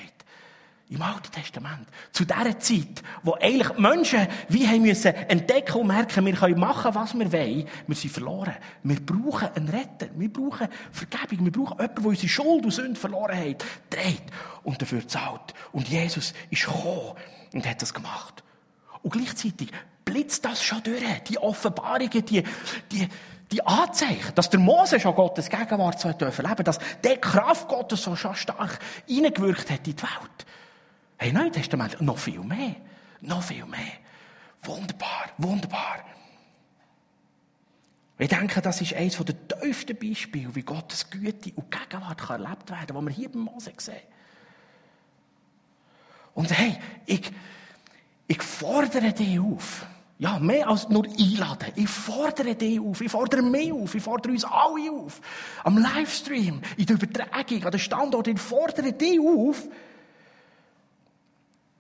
[0.95, 1.89] Im Alten Testament.
[2.13, 6.61] Zu der Zeit, wo eigentlich die Menschen wie haben müssen entdecken und merken, wir können
[6.61, 7.67] machen, was wir wollen.
[7.89, 8.55] Wir sind verloren.
[8.85, 10.07] Wir brauchen einen Retter.
[10.15, 11.47] Wir brauchen Vergebung.
[11.47, 14.23] Wir brauchen jemanden, der unsere Schuld und Sünde verloren hat, dreht
[14.63, 15.53] und dafür zahlt.
[15.73, 17.15] Und Jesus ist gekommen
[17.53, 18.45] und hat das gemacht.
[19.03, 19.73] Und gleichzeitig
[20.05, 21.03] blitzt das schon durch.
[21.29, 22.45] Die Offenbarungen, die,
[22.93, 23.09] die,
[23.51, 28.15] die Anzeichen, dass der Mose schon Gottes Gegenwart so erleben dass der Kraft Gottes so
[28.15, 28.79] schon stark
[29.09, 30.47] hineingewirkt hat in die Welt.
[31.25, 32.77] Hey, Neue Testament, noch viel mehr.
[33.23, 33.95] Noch viel mehr.
[34.63, 36.05] Wunderbar, wunderbar.
[38.19, 42.87] Ich denke, das ist eines der tiefsten Beispiele, wie Gottes Güte und Gegenwart erlebt werden
[42.89, 44.03] kann, was wir hier beim Mose sehen.
[46.35, 47.33] Und hey, ich,
[48.27, 49.87] ich fordere dich auf.
[50.19, 51.73] Ja, mehr als nur einladen.
[51.75, 53.01] Ich fordere dich auf.
[53.01, 53.95] Ich fordere mich auf.
[53.95, 55.23] Ich fordere uns alle auf.
[55.63, 58.29] Am Livestream, in der Übertragung, an den Standort.
[58.29, 59.67] Ich fordere dich auf,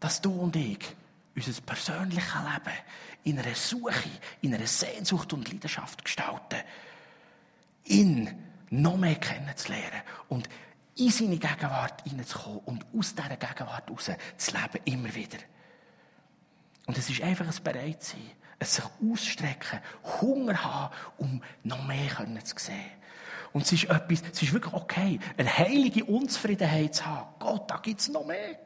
[0.04, 0.94] dass du und ich
[1.34, 2.78] unser persönliches Leben
[3.22, 4.10] in einer Suche,
[4.42, 6.60] in einer Sehnsucht und Leidenschaft gestalten,
[7.84, 8.28] ihn
[8.68, 10.46] noch mehr kennenzulernen und
[10.96, 15.38] in seine Gegenwart hineinzukommen und aus dieser Gegenwart heraus zu leben, immer wieder.
[16.84, 19.80] Und es ist einfach ein Bereitsein, Es sich ausstrecken,
[20.20, 22.90] Hunger haben, um noch mehr zu sehen.
[23.54, 27.28] Und es ist etwas, es ist wirklich okay, eine heilige Unzufriedenheit zu haben.
[27.38, 28.58] Gott, da gibt's noch mehr.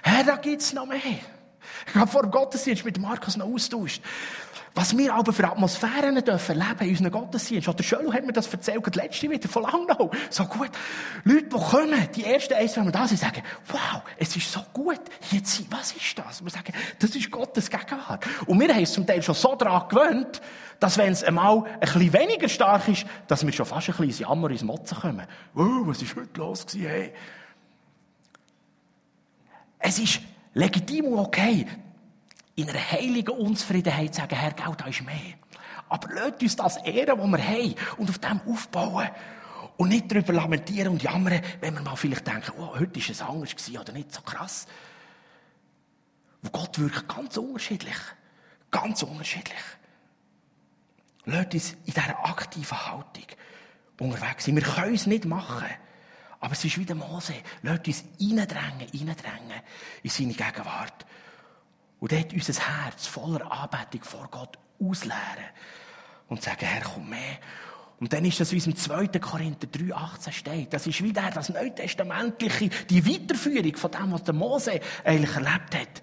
[0.00, 1.00] Herr, da gibt's noch mehr.
[1.88, 4.00] Ich habe vor dem Gottesdienst mit Markus noch austauscht.
[4.78, 7.66] Was wir aber für Atmosphären dürfen leben in unseren Gottesdienst.
[7.66, 10.08] Oder Schölo hat mir das erzählt, das letzte wieder von Langnau.
[10.30, 10.70] So gut.
[11.24, 14.60] Leute, die kommen, die ersten eins, wenn wir da sind, sagen, wow, es ist so
[14.72, 15.66] gut, hier zu sein.
[15.70, 16.40] Was ist das?
[16.40, 18.24] Und wir sagen, das ist Gottes Gegenwart.
[18.46, 20.40] Und wir haben es zum Teil schon so daran gewöhnt,
[20.78, 24.28] dass wenn es einmal ein bisschen weniger stark ist, dass wir schon fast ein bisschen
[24.28, 25.26] Jammer, ins Motzen kommen.
[25.56, 27.12] Oh, was ist heute los gewesen, hey?
[29.80, 30.20] Es ist
[30.54, 31.66] legitim und okay,
[32.58, 35.34] in einer heiligen Unzufriedenheit sagen, Herr, Geld, da ist mehr.
[35.88, 39.08] Aber lasst uns das ehren, was wir haben und auf dem aufbauen.
[39.76, 43.22] Und nicht darüber lamentieren und jammern, wenn wir mal vielleicht denken, oh, heute war es
[43.22, 44.66] anders gewesen oder nicht so krass.
[46.42, 47.96] Wo Gott wirkt ganz unterschiedlich.
[48.72, 49.56] Ganz unterschiedlich.
[51.26, 53.26] Lasst uns in dieser aktiven Haltung
[54.00, 54.56] unterwegs sein.
[54.56, 55.68] Wir können es nicht machen.
[56.40, 57.34] Aber es ist wie der Mose.
[57.62, 59.60] Lasst uns reindrängen, reindrängen
[60.02, 61.06] in seine Gegenwart.
[62.00, 65.44] Und dort unser Herz voller Anbetung vor Gott ausleeren.
[66.28, 67.38] Und sagen, Herr, komm mehr.
[68.00, 69.08] Und dann ist das, wie es im 2.
[69.18, 70.72] Korinther 3,18 steht.
[70.72, 76.02] Das ist wieder das Neutestamentliche, die Weiterführung von dem, was der Mose eigentlich erlebt hat.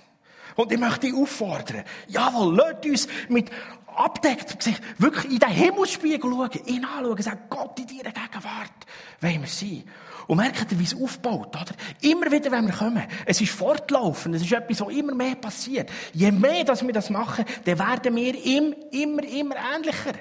[0.55, 3.49] Und ich möchte dich auffordern, jawohl, lasst uns mit
[3.95, 8.71] abdeckt Gesicht wirklich in den Himmelsspiegel schauen, ihn anschauen, sagen, Gott, in deiner Gegenwart
[9.19, 9.83] wollen wir sein.
[10.27, 11.73] Und merkt ihr, wie es aufbaut, oder?
[12.01, 13.03] Immer wieder, wenn wir kommen.
[13.25, 14.35] Es ist fortlaufend.
[14.35, 15.89] Es ist etwas, was immer mehr passiert.
[16.13, 20.13] Je mehr, dass wir das machen, dann werden wir ihm immer, immer ähnlicher.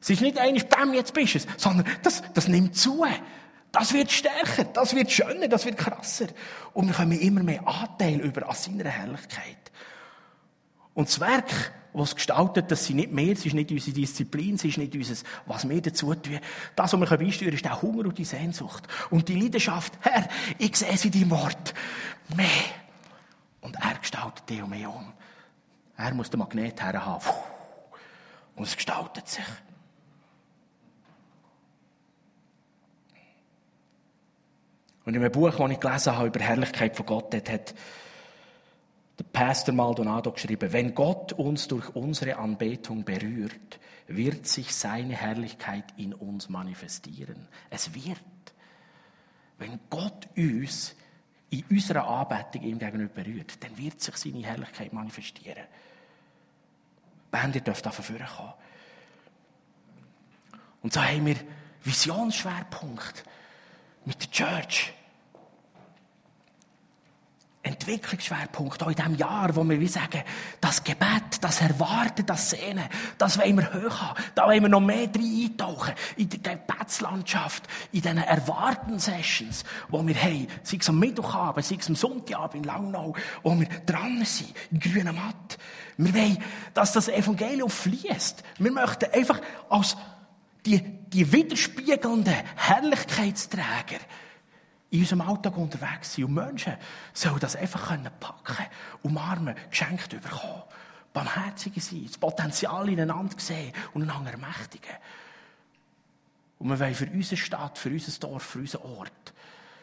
[0.00, 3.06] Es ist nicht eigentlich, bam, jetzt bist du es, sondern das, das nimmt zu.
[3.74, 6.28] Das wird stärker, das wird schöner, das wird krasser.
[6.74, 9.72] Und wir kommen immer mehr Anteil über an seiner Herrlichkeit.
[10.94, 14.64] Und das Werk, was gestaltet, das sind nicht mehr, es ist nicht unsere Disziplin, es
[14.64, 16.38] ist nicht unser, was wir dazu tun.
[16.76, 18.86] Das, was wir beisteuern können, ist der Hunger und die Sehnsucht.
[19.10, 21.74] Und die Leidenschaft, Herr, ich sehe sie in deinem Wort.
[22.36, 22.46] Mehr.
[23.60, 25.12] Und er gestaltet dich und mehr um.
[25.96, 27.26] Er muss den Magnet herhaben.
[28.54, 29.44] Und es gestaltet sich.
[35.04, 37.74] Und in einem Buch, das ich gelesen habe über die Herrlichkeit von Gott, hat, hat
[39.18, 45.84] der Pastor Maldonado geschrieben, wenn Gott uns durch unsere Anbetung berührt, wird sich seine Herrlichkeit
[45.96, 47.48] in uns manifestieren.
[47.70, 48.18] Es wird.
[49.58, 50.96] Wenn Gott uns
[51.50, 55.64] in unserer Anbetung ihm gegenüber berührt, dann wird sich seine Herrlichkeit manifestieren.
[57.30, 58.52] Band, ihr dürft davon kommen.
[60.82, 61.36] Und so haben wir
[61.82, 63.24] Visionsschwerpunkt
[64.04, 64.94] mit der Church.
[67.64, 70.22] Entwicklungsschwerpunkt auch in diesem Jahr, wo wir wie sagen,
[70.60, 72.84] das Gebet, das Erwarten, das Sehnen,
[73.16, 74.22] das wollen wir hoch haben.
[74.34, 75.94] Da wollen wir noch mehr drin eintauchen.
[76.16, 81.88] In die Gebetslandschaft, in diesen Erwarten-Sessions, wo wir haben, sei es am Mittwochabend, sei es
[81.88, 85.58] am Sonntagabend in Langnau, wo wir dran sind, im grünen Matt.
[85.96, 86.38] Wir wollen,
[86.74, 88.42] dass das Evangelium fließt.
[88.58, 89.40] Wir möchten einfach
[89.70, 89.96] als
[90.66, 90.82] die,
[91.14, 94.00] die widerspiegelnden Herrlichkeitsträger
[94.90, 96.24] in unserem Alltag unterwegs sind.
[96.24, 96.74] Und Menschen
[97.12, 98.66] sollen das einfach packen
[99.02, 100.62] umarmen, geschenkt bekommen.
[101.12, 104.96] Barmherzige sein, das Potenzial ineinander sehen und einander ermächtigen.
[106.58, 109.32] Und wir wollen für unsere Stadt, für unser Dorf, für unseren Ort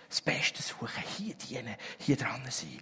[0.09, 2.81] das Beste suchen, hier dienen, hier dran sein.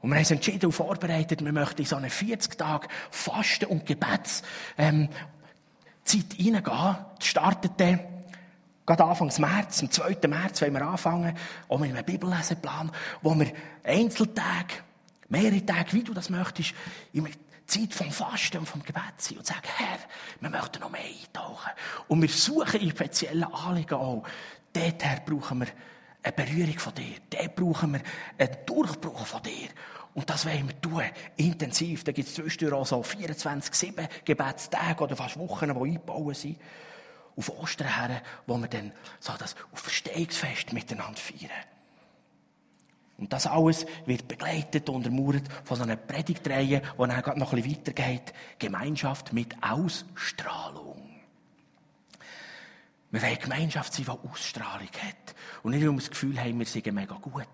[0.00, 3.66] Und wir haben uns entschieden und vorbereitet, wir möchten in so eine 40 Tage Fasten-
[3.66, 5.08] und Gebetszeit ähm,
[6.12, 6.96] hineingehen.
[7.18, 8.00] Das startet dann
[8.86, 10.28] Gerade Anfang März, am 2.
[10.28, 11.36] März, wollen wir anfangen,
[11.68, 14.74] auch mit einem Bibelleseplan, wo wir Einzeltage,
[15.28, 16.72] mehrere Tage, wie du das möchtest,
[17.12, 17.28] in
[17.66, 19.98] Zeit vom Fasten und vom Gebet sind und sagen, Herr,
[20.38, 21.72] wir möchten noch mehr eintauchen.
[22.06, 24.22] Und wir suchen in speziellen Anliegen auch.
[24.72, 25.66] Dort brauchen wir
[26.22, 27.16] eine Berührung von dir.
[27.28, 28.00] Dort brauchen wir
[28.38, 29.68] einen Durchbruch von dir.
[30.16, 31.02] Und das wollen wir tun,
[31.36, 32.02] intensiv.
[32.02, 36.58] Da gibt es zwischendurch auch so 24-7 Gebetstage oder fast Wochen, die eingebaut sind
[37.36, 41.50] auf Ostern her, wo wir dann so das auf Verstehungsfest miteinander feiern.
[43.18, 47.62] Und das alles wird begleitet und untermauert von so einer Predigtreihe, die dann noch ein
[47.62, 48.32] bisschen weitergeht.
[48.58, 51.05] Gemeinschaft mit Ausstrahlung.
[53.16, 55.34] Wir wollen Gemeinschaft sein, die Ausstrahlung hat.
[55.62, 57.46] Und nicht, weil wir das Gefühl haben, wir sind mega gut,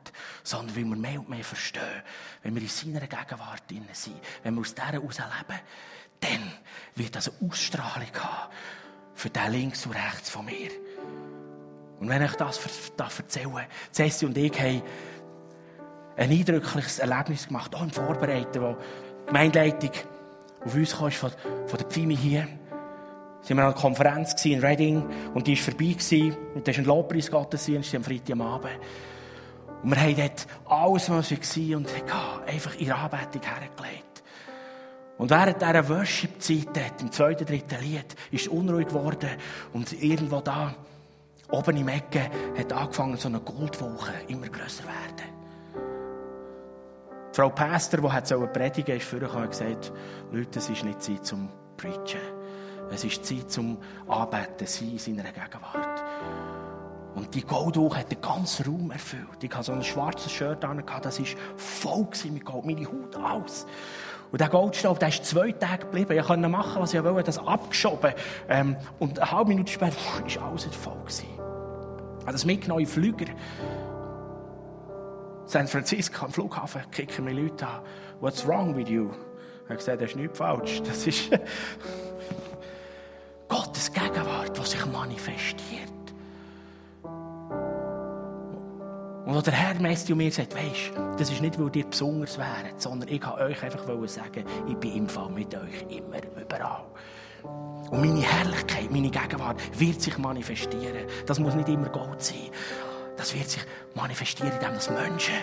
[0.43, 2.03] sondern weil wir mehr und mehr verstehen,
[2.43, 5.61] wenn wir in seiner Gegenwart sind, wenn wir aus dieser heraus leben,
[6.19, 6.53] dann
[6.97, 8.53] wird das eine Ausstrahlung haben
[9.15, 10.71] für den links und rechts von mir.
[12.01, 12.59] Und wenn ich das
[12.99, 14.83] erzähle, Cessi und ich haben
[16.17, 19.93] ein eindrückliches Erlebnis gemacht, auch im Vorbereiten, wo die Gemeindeleitung
[20.65, 21.31] auf uns kam, von,
[21.69, 22.49] von der Pfimi hier.
[23.43, 26.37] Sie waren an einer Konferenz in Reading und die war vorbei.
[26.55, 28.79] Und das ist ein Lobpreisgottesdienst am Freitagabend.
[29.83, 31.89] Und wir haben dort alles, was wir waren, und
[32.47, 34.23] einfach ihre Anbetung hergelegt.
[35.19, 39.31] Und während dieser Worship-Zeit, im zweiten, dritten Lied, ist es unruhig geworden.
[39.73, 40.75] Und irgendwo da,
[41.51, 45.33] oben im Ecke, hat angefangen, so eine Goldwoche immer grösser werden.
[47.33, 49.93] Die Frau Pastor, die hat predigen ist vorher gesagt,
[50.31, 52.42] Leute, es ist nicht Zeit zum Preachen.
[52.93, 56.03] Es ist Zeit zum Arbeiten sein in seiner Gegenwart.
[57.15, 59.43] Und die Goldwoche hat den ganzen Raum erfüllt.
[59.43, 61.27] Ich hatte so ein schwarzes Shirt an, das war
[61.57, 63.67] voll mit Gold, meine Haut, alles.
[64.31, 66.19] Und der Goldstaub, der ist zwei Tage geblieben.
[66.19, 68.15] Ich konnte machen, was ich wollte, das abgeschoben.
[68.49, 70.97] Ähm, und eine halbe Minute später war alles voll.
[71.01, 71.27] Gewesen.
[72.23, 73.27] Habe das mitgenommen Flüger.
[75.45, 77.83] San Francisco am Flughafen kicken mir Leute an.
[78.21, 79.11] What's wrong with you?
[79.65, 80.83] Ich habe gesagt, das ist nichts falsch.
[80.83, 81.31] Das ist
[83.53, 85.93] Gottes Gegenwart, die sich manifestiert.
[89.27, 92.39] Und wo der Herr Messi und mir sagt, weisst, das ist nicht, weil ihr besonders
[92.39, 96.85] wäret, sondern ich kann euch einfach sagen, ich bin im Fall mit euch immer, überall.
[97.91, 101.07] Und meine Herrlichkeit, meine Gegenwart wird sich manifestieren.
[101.27, 102.51] Das muss nicht immer Gold sein
[103.17, 103.63] das wird sich
[103.95, 105.35] manifestieren, indem das Menschen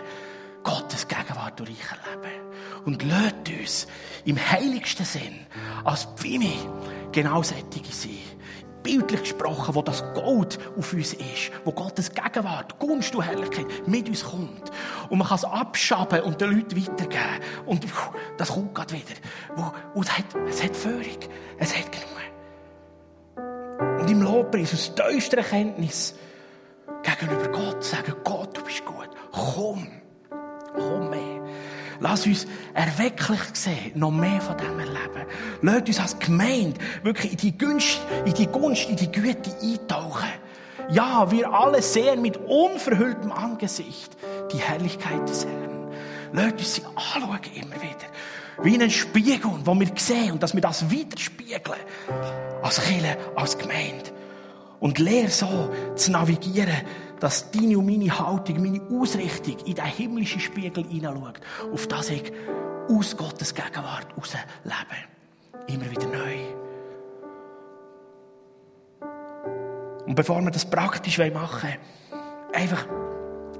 [0.64, 2.42] Gottes Gegenwart durch erleben.
[2.86, 3.88] Und lädt uns
[4.26, 5.46] im heiligsten Sinn
[5.84, 6.58] als Pfimi
[7.12, 8.18] genau sättige sein.
[8.84, 14.08] Bildlich gesprochen, wo das Gold auf uns ist, wo Gottes Gegenwart, Gunst und Herrlichkeit mit
[14.08, 14.72] uns kommt.
[15.10, 17.44] Und man kann es abschaben und den Leuten weitergeben.
[17.66, 17.86] Und
[18.38, 19.16] das kommt gerade wieder.
[19.94, 21.20] Und es hat, es hat Führung.
[21.58, 22.10] Es hat genug.
[24.00, 26.16] Und im Lobpreis, aus tiefster Erkenntnis,
[27.04, 29.10] gegenüber Gott sagen, Gott, du bist gut.
[29.32, 29.99] Komm.
[30.74, 31.42] Komm mehr.
[32.00, 35.26] Lass uns erwecklich sehen, noch mehr von dem erleben.
[35.62, 40.30] Lass uns als Gemeinde wirklich in die Gunst, in die Gunst, in die Güte eintauchen.
[40.92, 44.16] Ja, wir alle sehen mit unverhülltem Angesicht
[44.52, 45.92] die Herrlichkeit des Herrn.
[46.32, 48.08] Lass uns sie anschauen immer wieder.
[48.62, 51.80] Wie einen Spiegel, wo wir sehen und dass wir das widerspiegeln.
[52.62, 54.12] Als Kirche, als Gemeinde.
[54.80, 56.86] Und lehr so zu navigieren,
[57.20, 61.40] dass deine und meine Haltung, meine Ausrichtung in den himmlischen Spiegel hineinschaut,
[61.72, 62.32] auf das ich
[62.90, 65.68] aus Gottes Gegenwart heraus lebe.
[65.68, 66.38] Immer wieder neu.
[70.06, 71.78] Und bevor wir das praktisch machen wollen,
[72.54, 72.88] einfach,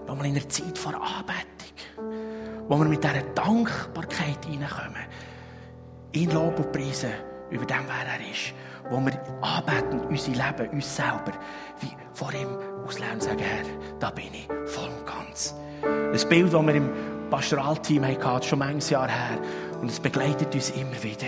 [0.08, 5.06] wo wir in einer Zeit vor Anbetung, wo wir mit dieser Dankbarkeit hineinkommen,
[6.14, 7.12] ihn Lob und preisen
[7.52, 8.54] über dem, wer er ist
[8.90, 11.34] wo wir anbeten, unser Leben, uns selber,
[11.80, 13.66] wie vor ihm auslehnen und sagen, Herr,
[14.00, 15.56] da bin ich voll und ganz.
[15.84, 16.90] Ein Bild, das wir im
[17.30, 19.40] Pastoralteam hatten, schon manches Jahr her,
[19.82, 21.28] und es begleitet uns immer wieder.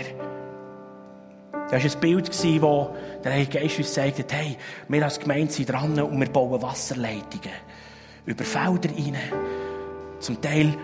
[1.70, 2.94] Das war ein Bild, wo
[3.24, 4.56] der Heilige Geist uns sagt, hey,
[4.88, 7.50] wir als Gemeinde sind dran und wir bauen Wasserleitungen
[8.26, 9.16] über Felder rein.
[10.20, 10.76] Zum Teil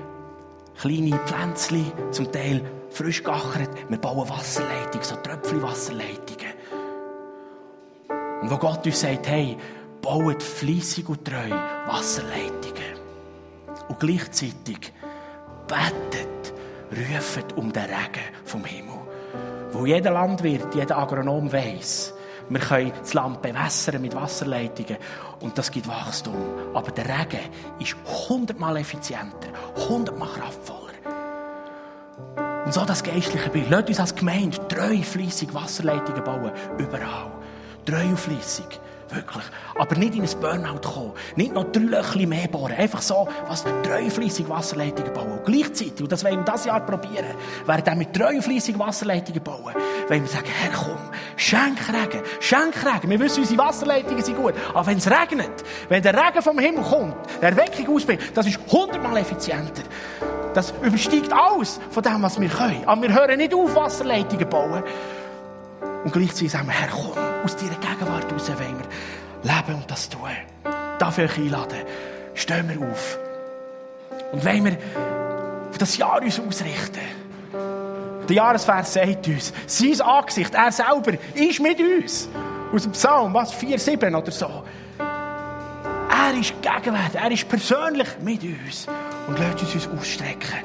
[0.80, 3.70] kleine Pflänzchen, zum Teil frisch geachert.
[3.88, 6.54] Wir bauen Wasserleitungen, so Tröpfchen-Wasserleitungen.
[8.40, 9.56] Und wo Gott uns sagt, hey,
[10.02, 11.50] baut fleissig und treu
[11.86, 12.98] Wasserleitungen.
[13.88, 14.92] Und gleichzeitig
[15.66, 16.52] betet,
[16.92, 18.98] ruft um den Regen vom Himmel.
[19.72, 22.14] Wo jeder Landwirt, jeder Agronom weiß,
[22.50, 24.96] wir können das Land bewässern mit Wasserleitungen
[25.40, 26.34] und das gibt Wachstum.
[26.72, 27.40] Aber der Regen
[27.78, 27.94] ist
[28.28, 29.48] hundertmal effizienter,
[29.88, 30.88] hundertmal kraftvoller.
[32.64, 33.70] Und so das geistliche Bild.
[33.70, 36.52] Lasst uns als Gemeinde treu, fleissig Wasserleitungen bauen.
[36.78, 37.30] Überall
[37.84, 38.80] treu und fleissig.
[39.10, 39.44] Wirklich.
[39.78, 41.12] Aber nicht in ein Burnout kommen.
[41.36, 42.74] Nicht noch drei Löcher mehr bohren.
[42.76, 45.32] Einfach so, was treu fleissig Wasserleitungen bauen.
[45.32, 47.34] Und gleichzeitig, und das wollen wir dieses Jahr probieren,
[47.64, 49.74] während wir mit treu fleissig Wasserleitungen bauen,
[50.08, 50.98] wollen wir sagen, Herr, komm,
[51.36, 53.08] schenk Regen, schenk Regen.
[53.08, 54.54] Wir wissen, unsere Wasserleitungen sind gut.
[54.74, 58.58] Aber wenn es regnet, wenn der Regen vom Himmel kommt, der Erweckung ausbringt, das ist
[58.70, 59.82] hundertmal effizienter.
[60.52, 62.84] Das übersteigt alles von dem, was wir können.
[62.84, 64.82] Aber wir hören nicht auf, Wasserleitungen bauen.
[66.04, 67.12] Und gleichzeitig sagen wir, Herr, komm,
[67.44, 67.76] aus deiner
[69.42, 70.28] leben und das tun.
[70.98, 71.78] Darf ich einladen?
[72.34, 73.18] Stehen wir auf
[74.32, 74.76] Und wenn wir
[75.70, 77.00] auf das Jahr uns ausrichten,
[78.28, 82.28] der Jahresvers sagt uns, sein Angesicht, er selber, ist mit uns.
[82.72, 84.64] Aus dem Psalm, was, 4, 7 oder so.
[84.98, 88.86] Er ist gegenwärtig, er ist persönlich mit uns
[89.26, 90.58] und lässt uns uns ausstrecken.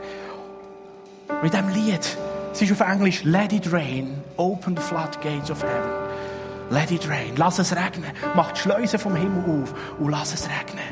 [1.42, 2.18] Mit diesem Lied,
[2.52, 6.03] es ist auf Englisch Let it rain, open the floodgates of heaven.
[6.70, 10.46] Let it rain, lass es regnen, mach die Schleusen vom Himmel auf und lass es
[10.46, 10.84] regnen.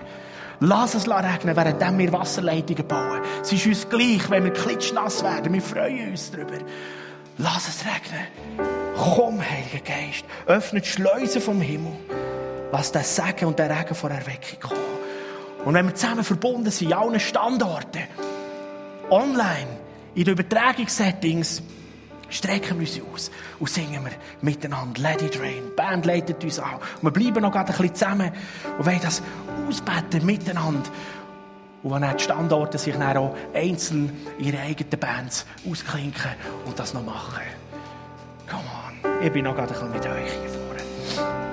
[0.60, 3.22] Lass es regnen, während wir Wasserleitungen bauen.
[3.42, 5.54] Es ist uns gleich, wenn wir klitschnass werden.
[5.54, 6.60] Wir freuen uns darüber.
[7.40, 8.28] Lass es regnen.
[8.96, 11.94] Komm, Heiliger Geist, öffne die Schleusen vom Himmel.
[12.72, 14.82] Lass den Segen und den Regen vor Erweckung kommen.
[15.66, 18.04] Und wenn wir zusammen verbunden sind, an allen Standorten,
[19.10, 19.68] online,
[20.14, 21.64] in den Übertragungssettings,
[22.32, 24.12] strecken wir uns aus und singen wir
[24.42, 25.64] miteinander Let it rain.
[25.70, 26.76] Die Band leitet uns an.
[27.02, 28.32] Und wir bleiben noch ein bisschen zusammen
[28.78, 29.22] und wollen das
[29.68, 30.90] ausbeten miteinander.
[31.84, 36.32] Und wenn die Standorte sich dann auch einzeln ihre eigenen Bands ausklinken
[36.66, 37.44] und das noch machen.
[38.50, 39.24] Come on.
[39.24, 41.52] Ich bin noch gerade ein bisschen mit euch hier.